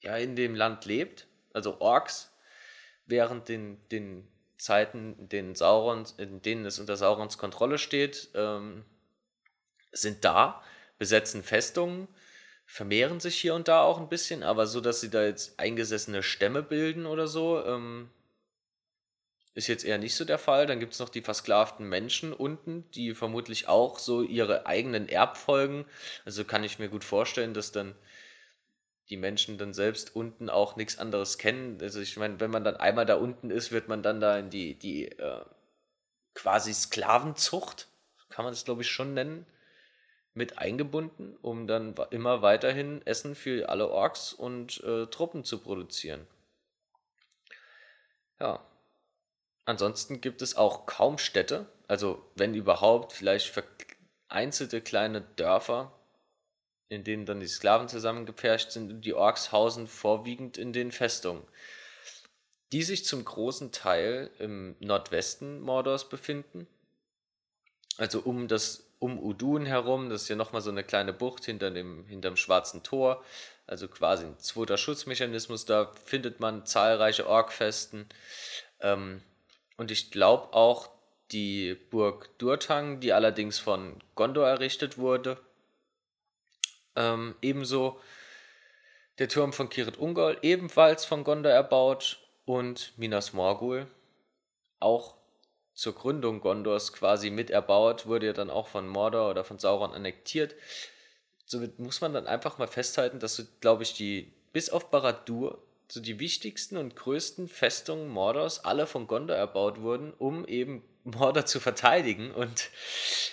ja, 0.00 0.16
in 0.16 0.34
dem 0.34 0.56
Land 0.56 0.84
lebt. 0.86 1.28
Also 1.52 1.80
Orks 1.80 2.32
während 3.06 3.48
den, 3.48 3.78
den 3.90 4.26
Zeiten, 4.58 5.16
in 5.20 5.28
denen, 5.28 5.54
Sauron, 5.54 6.04
in 6.18 6.42
denen 6.42 6.66
es 6.66 6.80
unter 6.80 6.96
Saurons 6.96 7.38
Kontrolle 7.38 7.78
steht, 7.78 8.28
ähm, 8.34 8.84
sind 9.92 10.24
da, 10.24 10.64
besetzen 10.98 11.44
Festungen, 11.44 12.08
vermehren 12.74 13.20
sich 13.20 13.36
hier 13.36 13.54
und 13.54 13.68
da 13.68 13.82
auch 13.82 14.00
ein 14.00 14.08
bisschen, 14.08 14.42
aber 14.42 14.66
so, 14.66 14.80
dass 14.80 15.00
sie 15.00 15.08
da 15.08 15.24
jetzt 15.24 15.60
eingesessene 15.60 16.24
Stämme 16.24 16.60
bilden 16.60 17.06
oder 17.06 17.28
so, 17.28 17.64
ähm, 17.64 18.10
ist 19.54 19.68
jetzt 19.68 19.84
eher 19.84 19.98
nicht 19.98 20.16
so 20.16 20.24
der 20.24 20.38
Fall. 20.40 20.66
Dann 20.66 20.80
gibt 20.80 20.92
es 20.92 20.98
noch 20.98 21.08
die 21.08 21.20
versklavten 21.20 21.88
Menschen 21.88 22.32
unten, 22.32 22.90
die 22.90 23.14
vermutlich 23.14 23.68
auch 23.68 24.00
so 24.00 24.22
ihre 24.22 24.66
eigenen 24.66 25.08
Erbfolgen. 25.08 25.84
Also 26.24 26.44
kann 26.44 26.64
ich 26.64 26.80
mir 26.80 26.88
gut 26.88 27.04
vorstellen, 27.04 27.54
dass 27.54 27.70
dann 27.70 27.94
die 29.08 29.18
Menschen 29.18 29.56
dann 29.56 29.72
selbst 29.72 30.16
unten 30.16 30.50
auch 30.50 30.74
nichts 30.74 30.98
anderes 30.98 31.38
kennen. 31.38 31.78
Also 31.80 32.00
ich 32.00 32.16
meine, 32.16 32.40
wenn 32.40 32.50
man 32.50 32.64
dann 32.64 32.76
einmal 32.76 33.06
da 33.06 33.14
unten 33.14 33.50
ist, 33.50 33.70
wird 33.70 33.86
man 33.86 34.02
dann 34.02 34.20
da 34.20 34.36
in 34.36 34.50
die, 34.50 34.76
die 34.76 35.12
äh, 35.12 35.44
quasi 36.34 36.74
Sklavenzucht, 36.74 37.86
kann 38.30 38.44
man 38.44 38.52
das 38.52 38.64
glaube 38.64 38.82
ich 38.82 38.90
schon 38.90 39.14
nennen, 39.14 39.46
mit 40.34 40.58
eingebunden, 40.58 41.36
um 41.42 41.66
dann 41.66 41.94
immer 42.10 42.42
weiterhin 42.42 43.00
Essen 43.06 43.34
für 43.34 43.68
alle 43.68 43.88
Orks 43.88 44.32
und 44.32 44.82
äh, 44.82 45.06
Truppen 45.06 45.44
zu 45.44 45.58
produzieren. 45.58 46.26
Ja. 48.40 48.64
Ansonsten 49.64 50.20
gibt 50.20 50.42
es 50.42 50.56
auch 50.56 50.84
kaum 50.84 51.16
Städte, 51.16 51.66
also 51.88 52.22
wenn 52.34 52.54
überhaupt, 52.54 53.14
vielleicht 53.14 53.48
vereinzelte 54.28 54.82
kleine 54.82 55.22
Dörfer, 55.22 55.92
in 56.90 57.02
denen 57.02 57.24
dann 57.24 57.40
die 57.40 57.46
Sklaven 57.46 57.88
zusammengepfercht 57.88 58.72
sind 58.72 58.90
und 58.90 59.00
die 59.02 59.14
Orks 59.14 59.52
hausen 59.52 59.86
vorwiegend 59.86 60.58
in 60.58 60.74
den 60.74 60.92
Festungen, 60.92 61.42
die 62.72 62.82
sich 62.82 63.06
zum 63.06 63.24
großen 63.24 63.72
Teil 63.72 64.30
im 64.38 64.76
Nordwesten 64.80 65.60
Mordors 65.60 66.10
befinden, 66.10 66.66
also 67.96 68.20
um 68.20 68.48
das 68.48 68.83
um 69.04 69.22
Udun 69.22 69.66
herum, 69.66 70.08
das 70.08 70.22
ist 70.22 70.28
ja 70.28 70.36
nochmal 70.36 70.62
so 70.62 70.70
eine 70.70 70.82
kleine 70.82 71.12
Bucht 71.12 71.44
hinter 71.44 71.70
dem, 71.70 72.06
hinterm 72.06 72.36
schwarzen 72.36 72.82
Tor, 72.82 73.22
also 73.66 73.86
quasi 73.86 74.24
ein 74.24 74.38
zweiter 74.38 74.78
Schutzmechanismus, 74.78 75.66
da 75.66 75.92
findet 76.06 76.40
man 76.40 76.64
zahlreiche 76.64 77.28
Orkfesten. 77.28 78.08
Ähm, 78.80 79.20
und 79.76 79.90
ich 79.90 80.10
glaube 80.10 80.54
auch 80.54 80.88
die 81.32 81.74
Burg 81.74 82.30
Durtang, 82.38 83.00
die 83.00 83.12
allerdings 83.12 83.58
von 83.58 84.02
Gondor 84.14 84.48
errichtet 84.48 84.96
wurde, 84.96 85.36
ähm, 86.96 87.34
ebenso 87.42 88.00
der 89.18 89.28
Turm 89.28 89.52
von 89.52 89.68
Kirit 89.68 89.98
Ungol, 89.98 90.38
ebenfalls 90.40 91.04
von 91.04 91.24
Gondor 91.24 91.52
erbaut, 91.52 92.24
und 92.46 92.92
Minas 92.98 93.32
Morgul, 93.32 93.86
auch 94.80 95.16
zur 95.74 95.94
Gründung 95.94 96.40
Gondors 96.40 96.92
quasi 96.92 97.30
mit 97.30 97.50
erbaut, 97.50 98.06
wurde 98.06 98.26
ja 98.26 98.32
dann 98.32 98.50
auch 98.50 98.68
von 98.68 98.88
Mordor 98.88 99.30
oder 99.30 99.44
von 99.44 99.58
Sauron 99.58 99.92
annektiert. 99.92 100.54
Somit 101.46 101.78
muss 101.78 102.00
man 102.00 102.14
dann 102.14 102.26
einfach 102.26 102.58
mal 102.58 102.68
festhalten, 102.68 103.18
dass 103.18 103.36
so, 103.36 103.42
glaube 103.60 103.82
ich, 103.82 103.94
die, 103.94 104.32
bis 104.52 104.70
auf 104.70 104.90
Barad-dûr, 104.90 105.58
so 105.88 106.00
die 106.00 106.18
wichtigsten 106.18 106.76
und 106.76 106.96
größten 106.96 107.48
Festungen 107.48 108.08
Mordors 108.08 108.64
alle 108.64 108.86
von 108.86 109.06
Gondor 109.06 109.36
erbaut 109.36 109.80
wurden, 109.82 110.12
um 110.18 110.46
eben 110.46 110.82
Mordor 111.04 111.44
zu 111.44 111.60
verteidigen. 111.60 112.30
Und 112.30 112.70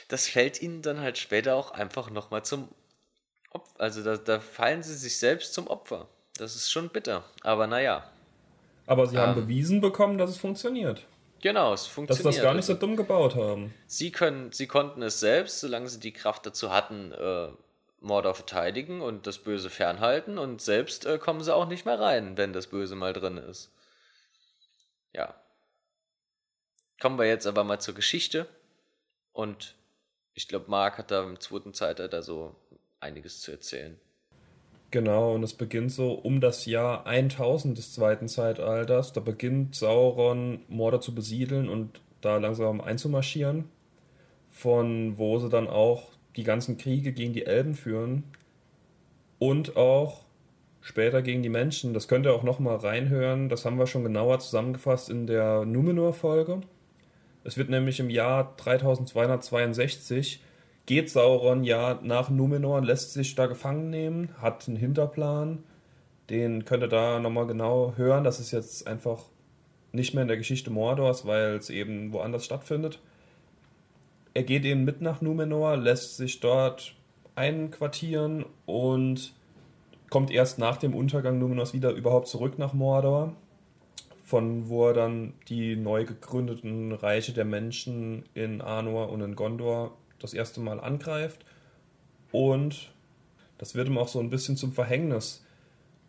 das 0.10 0.28
fällt 0.28 0.62
ihnen 0.62 0.82
dann 0.82 1.00
halt 1.00 1.18
später 1.18 1.56
auch 1.56 1.72
einfach 1.72 2.10
nochmal 2.10 2.44
zum 2.44 2.68
Opfer, 3.52 3.82
also 3.82 4.04
da, 4.04 4.18
da 4.18 4.40
fallen 4.40 4.84
sie 4.84 4.96
sich 4.96 5.18
selbst 5.18 5.54
zum 5.54 5.68
Opfer. 5.68 6.08
Das 6.38 6.56
ist 6.56 6.72
schon 6.72 6.90
bitter, 6.90 7.24
aber 7.44 7.68
naja. 7.68 8.10
Aber 8.88 9.08
sie 9.08 9.18
haben 9.18 9.38
ähm, 9.38 9.46
bewiesen 9.46 9.82
bekommen, 9.82 10.18
dass 10.18 10.30
es 10.30 10.38
funktioniert. 10.38 11.06
Genau, 11.42 11.74
es 11.74 11.88
funktioniert. 11.88 12.26
Dass 12.26 12.36
das 12.36 12.44
gar 12.44 12.54
nicht 12.54 12.66
so 12.66 12.76
dumm 12.76 12.96
gebaut 12.96 13.36
haben. 13.36 13.74
Sie, 13.88 14.12
können, 14.12 14.52
sie 14.52 14.68
konnten 14.68 15.02
es 15.02 15.20
selbst, 15.20 15.60
solange 15.60 15.90
sie 15.90 16.00
die 16.00 16.14
Kraft 16.14 16.46
dazu 16.46 16.72
hatten, 16.72 17.12
äh, 17.12 17.50
Mordor 18.00 18.36
verteidigen 18.36 19.02
und 19.02 19.28
das 19.28 19.40
Böse 19.40 19.70
fernhalten 19.70 20.38
und 20.38 20.62
selbst 20.62 21.06
äh, 21.06 21.18
kommen 21.18 21.44
sie 21.44 21.54
auch 21.54 21.68
nicht 21.68 21.86
mehr 21.86 22.00
rein, 22.00 22.38
wenn 22.38 22.54
das 22.54 22.68
Böse 22.68 22.96
mal 22.96 23.14
drin 23.14 23.38
ist. 23.38 23.72
Ja. 25.14 25.36
Kommen 27.00 27.18
wir 27.18 27.28
jetzt 27.28 27.48
aber 27.48 27.64
mal 27.64 27.80
zur 27.80 27.96
Geschichte 27.96 28.48
und 29.34 29.76
ich 30.34 30.48
glaube, 30.48 30.70
Mark 30.70 30.98
hat 30.98 31.12
da 31.12 31.24
im 31.24 31.40
zweiten 31.40 31.74
Zeitalter 31.74 32.22
so 32.24 32.56
einiges 33.00 33.42
zu 33.42 33.52
erzählen. 33.52 34.00
Genau, 34.92 35.34
und 35.34 35.44
es 35.44 35.54
beginnt 35.54 35.94
so 35.94 36.12
um 36.12 36.42
das 36.42 36.66
Jahr 36.66 37.08
1000 37.08 37.78
des 37.78 37.94
zweiten 37.94 38.28
Zeitalters. 38.28 39.14
Da 39.14 39.22
beginnt 39.22 39.74
Sauron 39.74 40.60
Mordor 40.68 41.00
zu 41.00 41.16
besiedeln 41.16 41.70
und 41.70 42.02
da 42.20 42.38
langsam 42.38 42.82
einzumarschieren, 42.82 43.70
von 44.50 45.18
wo 45.18 45.40
sie 45.40 45.48
dann 45.48 45.68
auch 45.68 46.10
die 46.36 46.44
ganzen 46.44 46.78
Kriege 46.78 47.14
gegen 47.14 47.32
die 47.32 47.46
Elben 47.46 47.74
führen 47.74 48.24
und 49.40 49.78
auch 49.78 50.26
später 50.82 51.22
gegen 51.22 51.42
die 51.42 51.50
Menschen. 51.50 51.94
Das 51.94 52.10
könnt 52.10 52.26
ihr 52.26 52.34
auch 52.34 52.44
nochmal 52.44 52.76
reinhören. 52.76 53.48
Das 53.48 53.64
haben 53.64 53.80
wir 53.80 53.88
schon 53.88 54.04
genauer 54.04 54.40
zusammengefasst 54.40 55.10
in 55.10 55.26
der 55.26 55.64
Numenor-Folge. 55.64 56.62
Es 57.46 57.58
wird 57.58 57.70
nämlich 57.70 58.02
im 58.02 58.10
Jahr 58.10 58.54
3262 58.58 60.44
geht 60.92 61.10
Sauron 61.10 61.64
ja 61.64 61.98
nach 62.04 62.30
Numenor, 62.30 62.82
lässt 62.82 63.14
sich 63.14 63.34
da 63.36 63.46
gefangen 63.46 63.90
nehmen, 63.90 64.28
hat 64.42 64.68
einen 64.68 64.76
Hinterplan. 64.76 65.64
Den 66.30 66.66
könnt 66.66 66.84
ihr 66.84 66.90
da 66.90 67.18
nochmal 67.18 67.48
genau 67.48 67.94
hören. 67.96 68.26
Das 68.26 68.42
ist 68.42 68.52
jetzt 68.52 68.88
einfach 68.88 69.24
nicht 69.94 70.14
mehr 70.14 70.24
in 70.24 70.28
der 70.28 70.36
Geschichte 70.36 70.70
Mordors, 70.70 71.26
weil 71.26 71.56
es 71.56 71.70
eben 71.70 72.12
woanders 72.12 72.44
stattfindet. 72.44 73.00
Er 74.34 74.44
geht 74.44 74.66
eben 74.66 74.84
mit 74.84 75.00
nach 75.00 75.22
Numenor, 75.22 75.78
lässt 75.78 76.18
sich 76.18 76.42
dort 76.42 76.94
einquartieren 77.36 78.44
und 78.66 79.32
kommt 80.10 80.30
erst 80.30 80.60
nach 80.60 80.76
dem 80.76 80.94
Untergang 80.94 81.40
Numenors 81.40 81.74
wieder 81.74 81.92
überhaupt 81.92 82.28
zurück 82.28 82.60
nach 82.60 82.74
Mordor, 82.74 83.32
von 84.26 84.68
wo 84.68 84.88
er 84.88 84.94
dann 84.94 85.36
die 85.48 85.78
neu 85.78 86.04
gegründeten 86.04 86.92
Reiche 86.92 87.32
der 87.32 87.46
Menschen 87.46 88.26
in 88.34 88.60
Anor 88.60 89.10
und 89.10 89.22
in 89.22 89.38
Gondor 89.38 89.94
das 90.24 90.34
erste 90.34 90.60
Mal 90.60 90.80
angreift. 90.80 91.46
Und 92.32 92.92
das 93.58 93.76
wird 93.76 93.88
ihm 93.88 93.98
auch 93.98 94.08
so 94.08 94.20
ein 94.20 94.30
bisschen 94.30 94.58
zum 94.58 94.74
Verhängnis. 94.74 95.44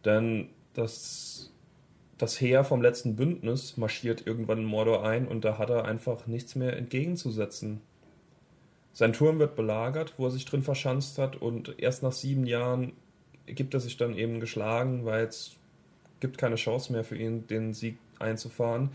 Denn 0.05 0.49
das, 0.75 1.51
das 2.19 2.41
Heer 2.41 2.65
vom 2.65 2.83
letzten 2.83 3.17
Bündnis 3.17 3.77
marschiert 3.77 4.27
irgendwann 4.27 4.59
in 4.59 4.65
Mordor 4.65 5.05
ein 5.05 5.29
und 5.29 5.45
da 5.45 5.59
hat 5.59 5.71
er 5.71 5.85
einfach 5.85 6.27
nichts 6.27 6.55
mehr 6.55 6.77
entgegenzusetzen. 6.77 7.81
Sein 8.95 9.13
Turm 9.13 9.39
wird 9.39 9.57
belagert, 9.57 10.15
wo 10.19 10.27
er 10.27 10.31
sich 10.31 10.45
drin 10.45 10.63
verschanzt 10.63 11.19
hat 11.19 11.37
und 11.37 11.79
erst 11.79 12.03
nach 12.03 12.13
sieben 12.13 12.47
Jahren 12.47 12.93
gibt 13.47 13.75
er 13.75 13.81
sich 13.81 13.97
dann 13.97 14.17
eben 14.17 14.41
geschlagen, 14.41 15.05
weil 15.05 15.25
es 15.25 15.57
gibt 16.21 16.39
keine 16.39 16.57
Chance 16.57 16.93
mehr 16.93 17.05
für 17.05 17.17
ihn, 17.17 17.47
den 17.47 17.75
Sieg 17.75 17.99
einzufahren. 18.19 18.91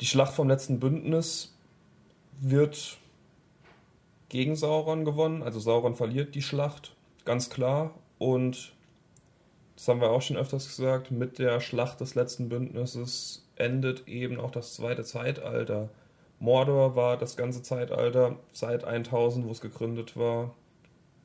Die 0.00 0.06
Schlacht 0.06 0.34
vom 0.34 0.48
letzten 0.48 0.78
Bündnis 0.78 1.54
wird 2.40 2.98
gegen 4.28 4.56
Sauron 4.56 5.04
gewonnen. 5.04 5.42
Also 5.42 5.60
Sauron 5.60 5.94
verliert 5.94 6.34
die 6.34 6.42
Schlacht, 6.42 6.94
ganz 7.24 7.50
klar. 7.50 7.94
Und 8.18 8.72
das 9.76 9.88
haben 9.88 10.00
wir 10.00 10.10
auch 10.10 10.22
schon 10.22 10.36
öfters 10.36 10.66
gesagt, 10.66 11.10
mit 11.10 11.38
der 11.38 11.60
Schlacht 11.60 12.00
des 12.00 12.14
letzten 12.14 12.48
Bündnisses 12.48 13.46
endet 13.56 14.08
eben 14.08 14.40
auch 14.40 14.50
das 14.50 14.74
zweite 14.74 15.04
Zeitalter. 15.04 15.88
Mordor 16.40 16.96
war 16.96 17.16
das 17.16 17.36
ganze 17.36 17.62
Zeitalter 17.62 18.36
seit 18.52 18.84
1000, 18.84 19.46
wo 19.46 19.50
es 19.50 19.60
gegründet 19.60 20.16
war 20.16 20.54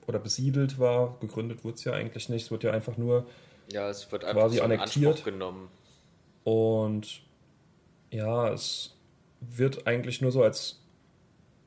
oder 0.07 0.19
besiedelt 0.19 0.79
war. 0.79 1.17
Gegründet 1.19 1.63
wurde 1.63 1.75
es 1.75 1.83
ja 1.83 1.93
eigentlich 1.93 2.29
nicht, 2.29 2.45
es 2.45 2.51
wird 2.51 2.63
ja 2.63 2.71
einfach 2.71 2.97
nur 2.97 3.25
ja, 3.71 3.89
es 3.89 4.11
wird 4.11 4.23
einfach 4.23 4.41
quasi 4.41 4.59
annektiert 4.59 5.23
genommen. 5.23 5.69
Und 6.43 7.21
ja, 8.11 8.49
es 8.49 8.95
wird 9.39 9.87
eigentlich 9.87 10.21
nur 10.21 10.31
so 10.31 10.43
als 10.43 10.81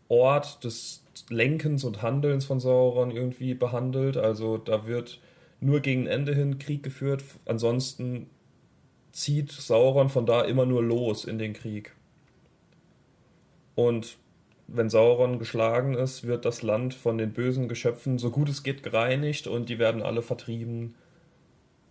Ort 0.08 0.62
des 0.64 1.02
Lenkens 1.28 1.84
und 1.84 2.02
Handelns 2.02 2.44
von 2.44 2.60
Sauron 2.60 3.10
irgendwie 3.10 3.54
behandelt. 3.54 4.16
Also 4.16 4.58
da 4.58 4.86
wird 4.86 5.20
nur 5.60 5.80
gegen 5.80 6.06
Ende 6.06 6.34
hin 6.34 6.58
Krieg 6.58 6.82
geführt. 6.82 7.22
Ansonsten 7.46 8.28
zieht 9.12 9.50
Sauron 9.50 10.08
von 10.08 10.26
da 10.26 10.42
immer 10.42 10.66
nur 10.66 10.82
los 10.82 11.24
in 11.24 11.38
den 11.38 11.52
Krieg. 11.52 11.94
Und 13.74 14.18
wenn 14.68 14.90
Sauron 14.90 15.38
geschlagen 15.38 15.94
ist, 15.94 16.26
wird 16.26 16.44
das 16.44 16.62
Land 16.62 16.94
von 16.94 17.18
den 17.18 17.32
bösen 17.32 17.68
Geschöpfen 17.68 18.18
so 18.18 18.30
gut 18.30 18.48
es 18.48 18.62
geht 18.62 18.82
gereinigt 18.82 19.46
und 19.46 19.68
die 19.68 19.78
werden 19.78 20.02
alle 20.02 20.22
vertrieben 20.22 20.94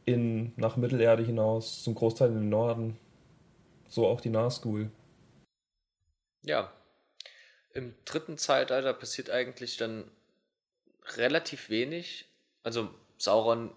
in, 0.05 0.51
nach 0.55 0.77
Mittelerde 0.77 1.23
hinaus, 1.23 1.83
zum 1.83 1.95
Großteil 1.95 2.29
in 2.29 2.35
den 2.35 2.49
Norden. 2.49 2.97
So 3.87 4.07
auch 4.07 4.21
die 4.21 4.29
Nazgul. 4.29 4.89
Ja. 6.43 6.71
Im 7.75 7.93
dritten 8.05 8.37
Zeitalter 8.37 8.93
passiert 8.93 9.29
eigentlich 9.29 9.75
dann 9.75 10.09
relativ 11.17 11.69
wenig. 11.69 12.25
Also 12.63 12.89
Sauron 13.17 13.75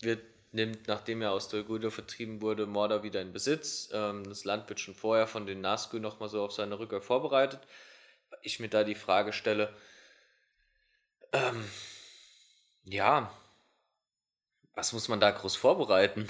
wird, 0.00 0.20
nimmt, 0.50 0.88
nachdem 0.88 1.22
er 1.22 1.30
aus 1.30 1.48
Dol 1.48 1.62
Guldur 1.62 1.92
vertrieben 1.92 2.42
wurde, 2.42 2.66
Mordor 2.66 3.04
wieder 3.04 3.22
in 3.22 3.32
Besitz. 3.32 3.88
Ähm, 3.92 4.24
das 4.24 4.44
Land 4.44 4.68
wird 4.68 4.80
schon 4.80 4.96
vorher 4.96 5.28
von 5.28 5.46
den 5.46 5.60
Nazgul 5.60 6.00
nochmal 6.00 6.28
so 6.28 6.42
auf 6.42 6.50
seine 6.50 6.76
Rückkehr 6.80 7.00
vorbereitet. 7.00 7.60
Ich 8.42 8.58
mir 8.58 8.68
da 8.68 8.82
die 8.82 8.96
Frage 8.96 9.32
stelle, 9.32 9.72
ähm, 11.32 11.64
ja, 12.82 13.32
was 14.74 14.92
muss 14.92 15.06
man 15.06 15.20
da 15.20 15.30
groß 15.30 15.54
vorbereiten? 15.54 16.28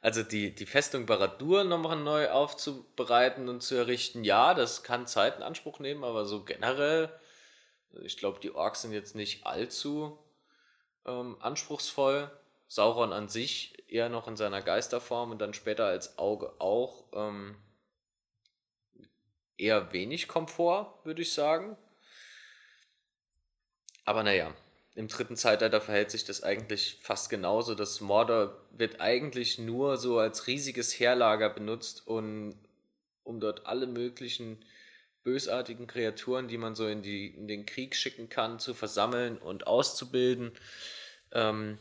Also 0.00 0.22
die, 0.22 0.54
die 0.54 0.66
Festung 0.66 1.06
Baradur 1.06 1.64
nochmal 1.64 1.96
neu 1.96 2.30
aufzubereiten 2.30 3.48
und 3.48 3.62
zu 3.62 3.74
errichten, 3.74 4.24
ja, 4.24 4.54
das 4.54 4.82
kann 4.82 5.06
Zeit 5.06 5.36
in 5.36 5.42
Anspruch 5.42 5.80
nehmen, 5.80 6.04
aber 6.04 6.24
so 6.24 6.44
generell, 6.44 7.12
ich 8.02 8.16
glaube, 8.16 8.38
die 8.40 8.54
Orks 8.54 8.82
sind 8.82 8.92
jetzt 8.92 9.16
nicht 9.16 9.46
allzu 9.46 10.18
ähm, 11.06 11.36
anspruchsvoll. 11.40 12.30
Sauron 12.68 13.12
an 13.12 13.28
sich 13.28 13.90
eher 13.90 14.10
noch 14.10 14.28
in 14.28 14.36
seiner 14.36 14.60
Geisterform 14.60 15.30
und 15.30 15.38
dann 15.38 15.54
später 15.54 15.86
als 15.86 16.18
Auge 16.18 16.52
auch 16.60 17.04
ähm, 17.14 17.56
eher 19.56 19.92
wenig 19.92 20.28
Komfort, 20.28 20.94
würde 21.04 21.22
ich 21.22 21.32
sagen. 21.32 21.76
Aber 24.04 24.22
naja, 24.22 24.54
im 24.98 25.06
dritten 25.06 25.36
Zeitalter 25.36 25.80
verhält 25.80 26.10
sich 26.10 26.24
das 26.24 26.42
eigentlich 26.42 26.98
fast 27.00 27.30
genauso. 27.30 27.76
Das 27.76 28.00
Mordor 28.00 28.60
wird 28.72 29.00
eigentlich 29.00 29.56
nur 29.56 29.96
so 29.96 30.18
als 30.18 30.48
riesiges 30.48 30.98
Heerlager 30.98 31.50
benutzt, 31.50 32.04
und, 32.04 32.58
um 33.22 33.38
dort 33.38 33.66
alle 33.66 33.86
möglichen 33.86 34.58
bösartigen 35.22 35.86
Kreaturen, 35.86 36.48
die 36.48 36.58
man 36.58 36.74
so 36.74 36.88
in, 36.88 37.02
die, 37.02 37.28
in 37.28 37.46
den 37.46 37.64
Krieg 37.64 37.94
schicken 37.94 38.28
kann, 38.28 38.58
zu 38.58 38.74
versammeln 38.74 39.38
und 39.38 39.68
auszubilden. 39.68 40.50
Ähm, 41.30 41.78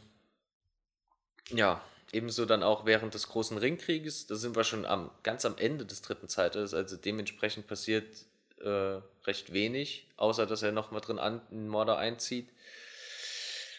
ja, 1.50 1.82
ebenso 2.12 2.46
dann 2.46 2.62
auch 2.62 2.86
während 2.86 3.16
des 3.16 3.30
großen 3.30 3.58
Ringkrieges, 3.58 4.28
da 4.28 4.36
sind 4.36 4.56
wir 4.56 4.64
schon 4.64 4.86
am, 4.86 5.10
ganz 5.24 5.44
am 5.44 5.58
Ende 5.58 5.88
des 5.88 6.04
dritten 6.04 6.30
Zeitalters, 6.30 6.76
also 6.76 6.96
dementsprechend 6.96 7.66
passiert 7.66 8.28
äh, 8.62 9.02
recht 9.26 9.54
wenig, 9.54 10.08
außer 10.18 10.46
dass 10.46 10.62
er 10.62 10.72
nochmal 10.72 11.02
drin 11.02 11.18
an, 11.18 11.42
in 11.50 11.68
Mordor 11.68 11.98
einzieht. 11.98 12.50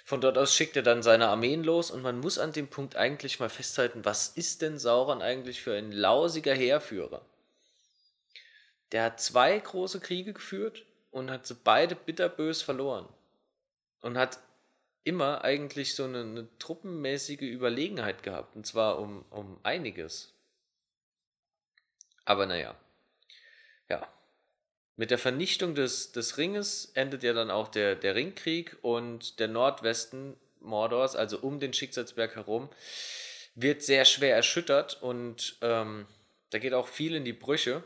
Von 0.09 0.23
dort 0.23 0.39
aus 0.39 0.55
schickt 0.55 0.75
er 0.75 0.83
dann 0.83 1.03
seine 1.03 1.29
Armeen 1.29 1.63
los 1.63 1.91
und 1.91 2.01
man 2.01 2.19
muss 2.19 2.39
an 2.39 2.53
dem 2.53 2.67
Punkt 2.67 2.97
eigentlich 2.97 3.41
mal 3.41 3.51
festhalten, 3.51 4.07
was 4.07 4.29
ist 4.29 4.63
denn 4.63 4.79
Sauron 4.79 5.21
eigentlich 5.21 5.61
für 5.61 5.77
ein 5.77 5.93
lausiger 5.93 6.55
Heerführer? 6.55 7.21
Der 8.93 9.05
hat 9.05 9.21
zwei 9.21 9.59
große 9.59 10.01
Kriege 10.01 10.33
geführt 10.33 10.87
und 11.11 11.31
hat 11.31 11.47
sie 11.47 11.57
beide 11.57 11.95
bitterbös 11.95 12.63
verloren. 12.63 13.07
Und 14.01 14.17
hat 14.17 14.39
immer 15.05 15.45
eigentlich 15.45 15.95
so 15.95 16.05
eine, 16.05 16.23
eine 16.23 16.49
truppenmäßige 16.59 17.43
Überlegenheit 17.43 18.23
gehabt, 18.23 18.57
und 18.57 18.67
zwar 18.67 18.99
um, 18.99 19.27
um 19.29 19.61
einiges. 19.63 20.33
Aber 22.25 22.47
naja, 22.47 22.75
ja, 23.91 24.09
mit 24.99 25.13
der 25.13 25.19
Vernichtung 25.19 25.77
des, 25.77 26.11
des 26.11 26.39
Ringes 26.39 26.91
endet 26.95 27.23
ja 27.23 27.33
dann 27.33 27.53
auch 27.53 27.69
der, 27.69 27.95
der 27.95 28.17
Ringkrieg 28.17 28.77
und 28.83 29.39
der 29.39 29.47
Nordwesten 29.47 30.37
Mordors, 30.61 31.15
also 31.15 31.39
um 31.39 31.61
den 31.61 31.73
Schicksalsberg 31.73 32.35
herum, 32.35 32.69
wird 33.55 33.83
sehr 33.85 34.05
schwer 34.05 34.35
erschüttert 34.35 35.01
und 35.01 35.57
ähm, 35.63 36.07
da 36.51 36.59
geht 36.59 36.75
auch 36.75 36.89
viel 36.89 37.15
in 37.15 37.25
die 37.25 37.33
Brüche. 37.33 37.85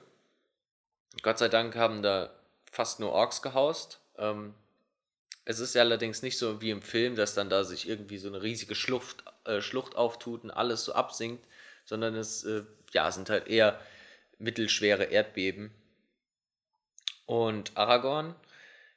Gott 1.21 1.37
sei 1.37 1.51
Dank 1.51 1.77
haben 1.77 2.03
da 2.03 2.33
fast 2.71 2.99
nur 2.99 3.13
Orks 3.13 3.43
gehaust. 3.43 4.01
Ähm, 4.17 4.55
es 5.45 5.59
ist 5.59 5.75
ja 5.75 5.83
allerdings 5.83 6.23
nicht 6.23 6.39
so 6.39 6.63
wie 6.63 6.71
im 6.71 6.81
Film, 6.81 7.15
dass 7.15 7.35
dann 7.35 7.51
da 7.51 7.65
sich 7.65 7.87
irgendwie 7.87 8.17
so 8.17 8.29
eine 8.29 8.41
riesige 8.41 8.75
Schlucht, 8.75 9.23
äh, 9.45 9.61
Schlucht 9.61 9.97
auftut 9.97 10.45
und 10.45 10.51
alles 10.51 10.87
so 10.87 10.95
absinkt, 10.95 11.45
sondern 11.85 12.15
es 12.15 12.45
äh, 12.45 12.63
ja, 12.93 13.13
sind 13.13 13.29
halt 13.29 13.49
eher 13.49 13.79
mittelschwere 14.39 15.05
Erdbeben, 15.05 15.73
und 17.27 17.77
Aragorn 17.77 18.35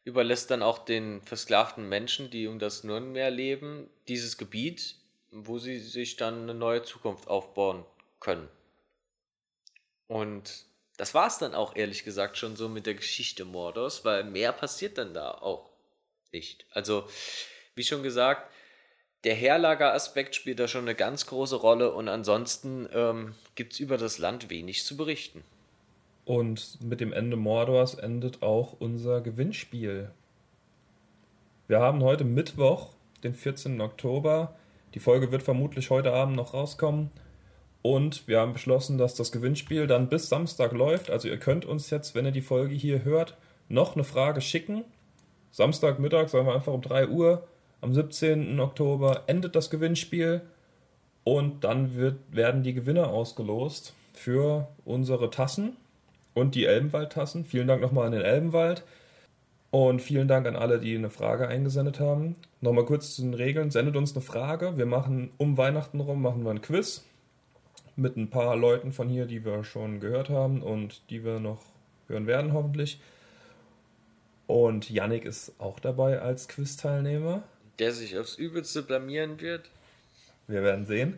überlässt 0.04 0.52
dann 0.52 0.62
auch 0.62 0.80
den 0.80 1.22
versklavten 1.24 1.90
Menschen, 1.90 2.30
die 2.30 2.48
um 2.48 2.60
das 2.60 2.84
Nürnmeer 2.84 3.32
leben, 3.32 3.90
dieses 4.08 4.38
Gebiet, 4.38 4.96
wo 5.32 5.58
sie 5.58 5.80
sich 5.80 6.16
dann 6.16 6.44
eine 6.44 6.54
neue 6.54 6.84
Zukunft 6.84 7.28
aufbauen 7.28 7.86
können. 8.20 8.48
Und 10.08 10.66
das 10.98 11.14
war 11.14 11.28
es 11.28 11.40
dann 11.40 11.56
auch 11.56 11.76
ehrlich 11.76 12.04
gesagt 12.04 12.38
schon 12.38 12.56
so 12.56 12.70
mit 12.70 12.86
der 12.86 12.94
Geschichte 12.94 13.46
Mordors, 13.46 14.06
weil 14.06 14.24
mehr 14.24 14.54
passiert 14.54 14.98
dann 14.98 15.14
da 15.14 15.32
auch 15.32 15.70
nicht. 16.32 16.66
Also, 16.72 17.08
wie 17.74 17.84
schon 17.84 18.04
gesagt, 18.04 18.52
der 19.24 19.34
Herlageraspekt 19.34 20.36
spielt 20.36 20.60
da 20.60 20.68
schon 20.68 20.82
eine 20.82 20.96
ganz 20.96 21.26
große 21.26 21.56
Rolle 21.56 21.92
und 21.92 22.08
ansonsten 22.08 22.88
ähm, 22.94 23.36
gibt 23.56 23.74
es 23.74 23.80
über 23.80 23.98
das 23.98 24.20
Land 24.20 24.50
wenig 24.52 24.86
zu 24.86 24.96
berichten. 24.96 25.44
Und 26.26 26.80
mit 26.84 27.02
dem 27.02 27.14
Ende 27.14 27.38
Mordors 27.38 27.94
endet 27.94 28.42
auch 28.42 28.76
unser 28.80 29.22
Gewinnspiel. 29.22 30.10
Wir 31.68 31.80
haben 31.80 32.02
heute 32.04 32.24
Mittwoch, 32.24 32.90
den 33.24 33.36
14. 33.36 33.80
Oktober. 33.80 34.56
Die 34.96 35.00
Folge 35.00 35.32
wird 35.32 35.44
vermutlich 35.44 35.92
heute 35.92 36.14
Abend 36.14 36.36
noch 36.36 36.56
rauskommen. 36.56 37.12
Und 37.84 38.28
wir 38.28 38.40
haben 38.40 38.54
beschlossen, 38.54 38.98
dass 38.98 39.14
das 39.14 39.32
Gewinnspiel 39.32 39.86
dann 39.86 40.10
bis 40.10 40.28
Samstag 40.28 40.72
läuft. 40.72 41.12
Also 41.12 41.28
ihr 41.28 41.38
könnt 41.38 41.66
uns 41.66 41.92
jetzt, 41.92 42.16
wenn 42.16 42.26
ihr 42.26 42.32
die 42.32 42.42
Folge 42.42 42.74
hier 42.74 43.04
hört, 43.04 43.38
noch 43.70 43.94
eine 43.94 44.04
Frage 44.04 44.42
schicken. 44.42 44.84
Samstagmittag, 45.52 46.30
sagen 46.30 46.48
wir 46.48 46.56
einfach 46.56 46.74
um 46.74 46.82
3 46.82 47.10
Uhr, 47.10 47.48
am 47.82 47.94
17. 47.94 48.60
Oktober 48.60 49.26
endet 49.28 49.56
das 49.56 49.70
Gewinnspiel. 49.70 50.42
Und 51.24 51.64
dann 51.64 51.96
wird, 51.96 52.18
werden 52.32 52.64
die 52.64 52.74
Gewinner 52.74 53.10
ausgelost 53.10 53.94
für 54.14 54.68
unsere 54.86 55.30
Tassen 55.30 55.78
und 56.36 56.54
die 56.54 56.65
Elbenwald-Tassen. 56.65 57.45
Vielen 57.45 57.67
Dank 57.67 57.82
nochmal 57.82 58.06
an 58.06 58.12
den 58.12 58.21
Elbenwald. 58.21 58.84
Und 59.71 60.02
vielen 60.02 60.28
Dank 60.28 60.45
an 60.48 60.56
alle, 60.56 60.80
die 60.80 60.95
eine 60.95 61.10
Frage 61.10 61.48
eingesendet 61.48 62.00
haben. 62.00 62.36
Nochmal 62.62 62.86
kurz 62.86 63.15
zu 63.15 63.24
den 63.24 63.34
Regeln. 63.34 63.71
Sendet 63.71 63.95
uns 63.95 64.13
eine 64.13 64.21
Frage. 64.21 64.78
Wir 64.78 64.86
machen 64.86 65.32
um 65.38 65.58
Weihnachten 65.58 66.00
rum 66.00 66.21
machen 66.21 66.43
wir 66.43 66.52
ein 66.52 66.62
Quiz 66.62 67.04
mit 67.95 68.17
ein 68.17 68.30
paar 68.30 68.56
Leuten 68.56 68.91
von 68.91 69.10
hier, 69.10 69.26
die 69.26 69.43
wir 69.43 69.63
schon 69.63 70.00
gehört 70.00 70.30
haben 70.30 70.62
und 70.62 71.10
die 71.10 71.24
wir 71.24 71.39
noch 71.39 71.62
hören 72.08 72.28
werden 72.28 72.54
hoffentlich. 72.54 73.00
Und 74.48 74.89
Yannick 74.89 75.26
ist 75.26 75.54
auch 75.58 75.80
dabei 75.80 76.21
als 76.21 76.48
Quiz-Teilnehmer. 76.48 77.43
Der 77.80 77.91
sich 77.91 78.17
aufs 78.17 78.36
Übelste 78.36 78.84
blamieren 78.84 79.41
wird. 79.41 79.69
Wir 80.48 80.62
werden 80.63 80.86
sehen. 80.86 81.17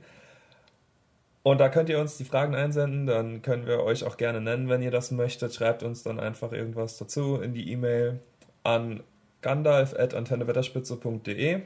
Und 1.47 1.59
da 1.59 1.69
könnt 1.69 1.87
ihr 1.87 2.01
uns 2.01 2.17
die 2.17 2.25
Fragen 2.25 2.55
einsenden, 2.55 3.07
dann 3.07 3.41
können 3.41 3.67
wir 3.67 3.81
euch 3.81 4.03
auch 4.03 4.17
gerne 4.17 4.41
nennen, 4.41 4.67
wenn 4.67 4.81
ihr 4.81 4.91
das 4.91 5.11
möchtet. 5.11 5.55
Schreibt 5.55 5.81
uns 5.81 6.03
dann 6.03 6.19
einfach 6.19 6.51
irgendwas 6.51 6.97
dazu 6.97 7.37
in 7.37 7.53
die 7.53 7.71
E-Mail 7.71 8.19
an 8.63 9.01
gandalf.antennewetterspitze.de. 9.39 11.61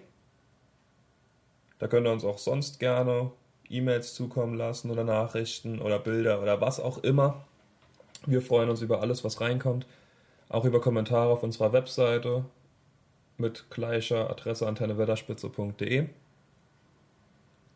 Da 1.79 1.87
könnt 1.87 2.05
ihr 2.05 2.11
uns 2.11 2.23
auch 2.23 2.37
sonst 2.37 2.79
gerne 2.79 3.31
E-Mails 3.69 4.13
zukommen 4.13 4.53
lassen 4.53 4.91
oder 4.91 5.03
Nachrichten 5.03 5.81
oder 5.81 5.97
Bilder 5.97 6.43
oder 6.43 6.61
was 6.61 6.79
auch 6.79 6.99
immer. 6.99 7.43
Wir 8.27 8.43
freuen 8.43 8.69
uns 8.69 8.83
über 8.83 9.01
alles, 9.01 9.23
was 9.23 9.41
reinkommt. 9.41 9.87
Auch 10.47 10.65
über 10.65 10.79
Kommentare 10.79 11.31
auf 11.31 11.41
unserer 11.41 11.73
Webseite 11.73 12.45
mit 13.39 13.65
gleicher 13.71 14.29
Adresse 14.29 14.67
antennewetterspitze.de. 14.67 16.05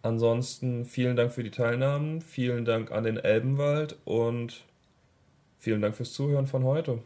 Ansonsten 0.05 0.85
vielen 0.85 1.15
Dank 1.15 1.33
für 1.33 1.43
die 1.43 1.49
Teilnahmen, 1.49 2.21
vielen 2.21 2.63
Dank 2.63 2.91
an 2.91 3.05
den 3.05 3.17
Elbenwald 3.17 3.97
und 4.05 4.63
vielen 5.57 5.81
Dank 5.81 5.95
fürs 5.95 6.13
Zuhören 6.13 6.45
von 6.45 6.63
heute. 6.63 7.01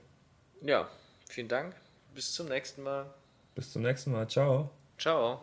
Ja, 0.60 0.90
vielen 1.30 1.48
Dank. 1.48 1.74
Bis 2.14 2.34
zum 2.34 2.50
nächsten 2.50 2.84
Mal. 2.84 3.06
Bis 3.56 3.72
zum 3.72 3.84
nächsten 3.84 4.12
Mal. 4.12 4.28
Ciao. 4.28 4.72
Ciao. 4.98 5.40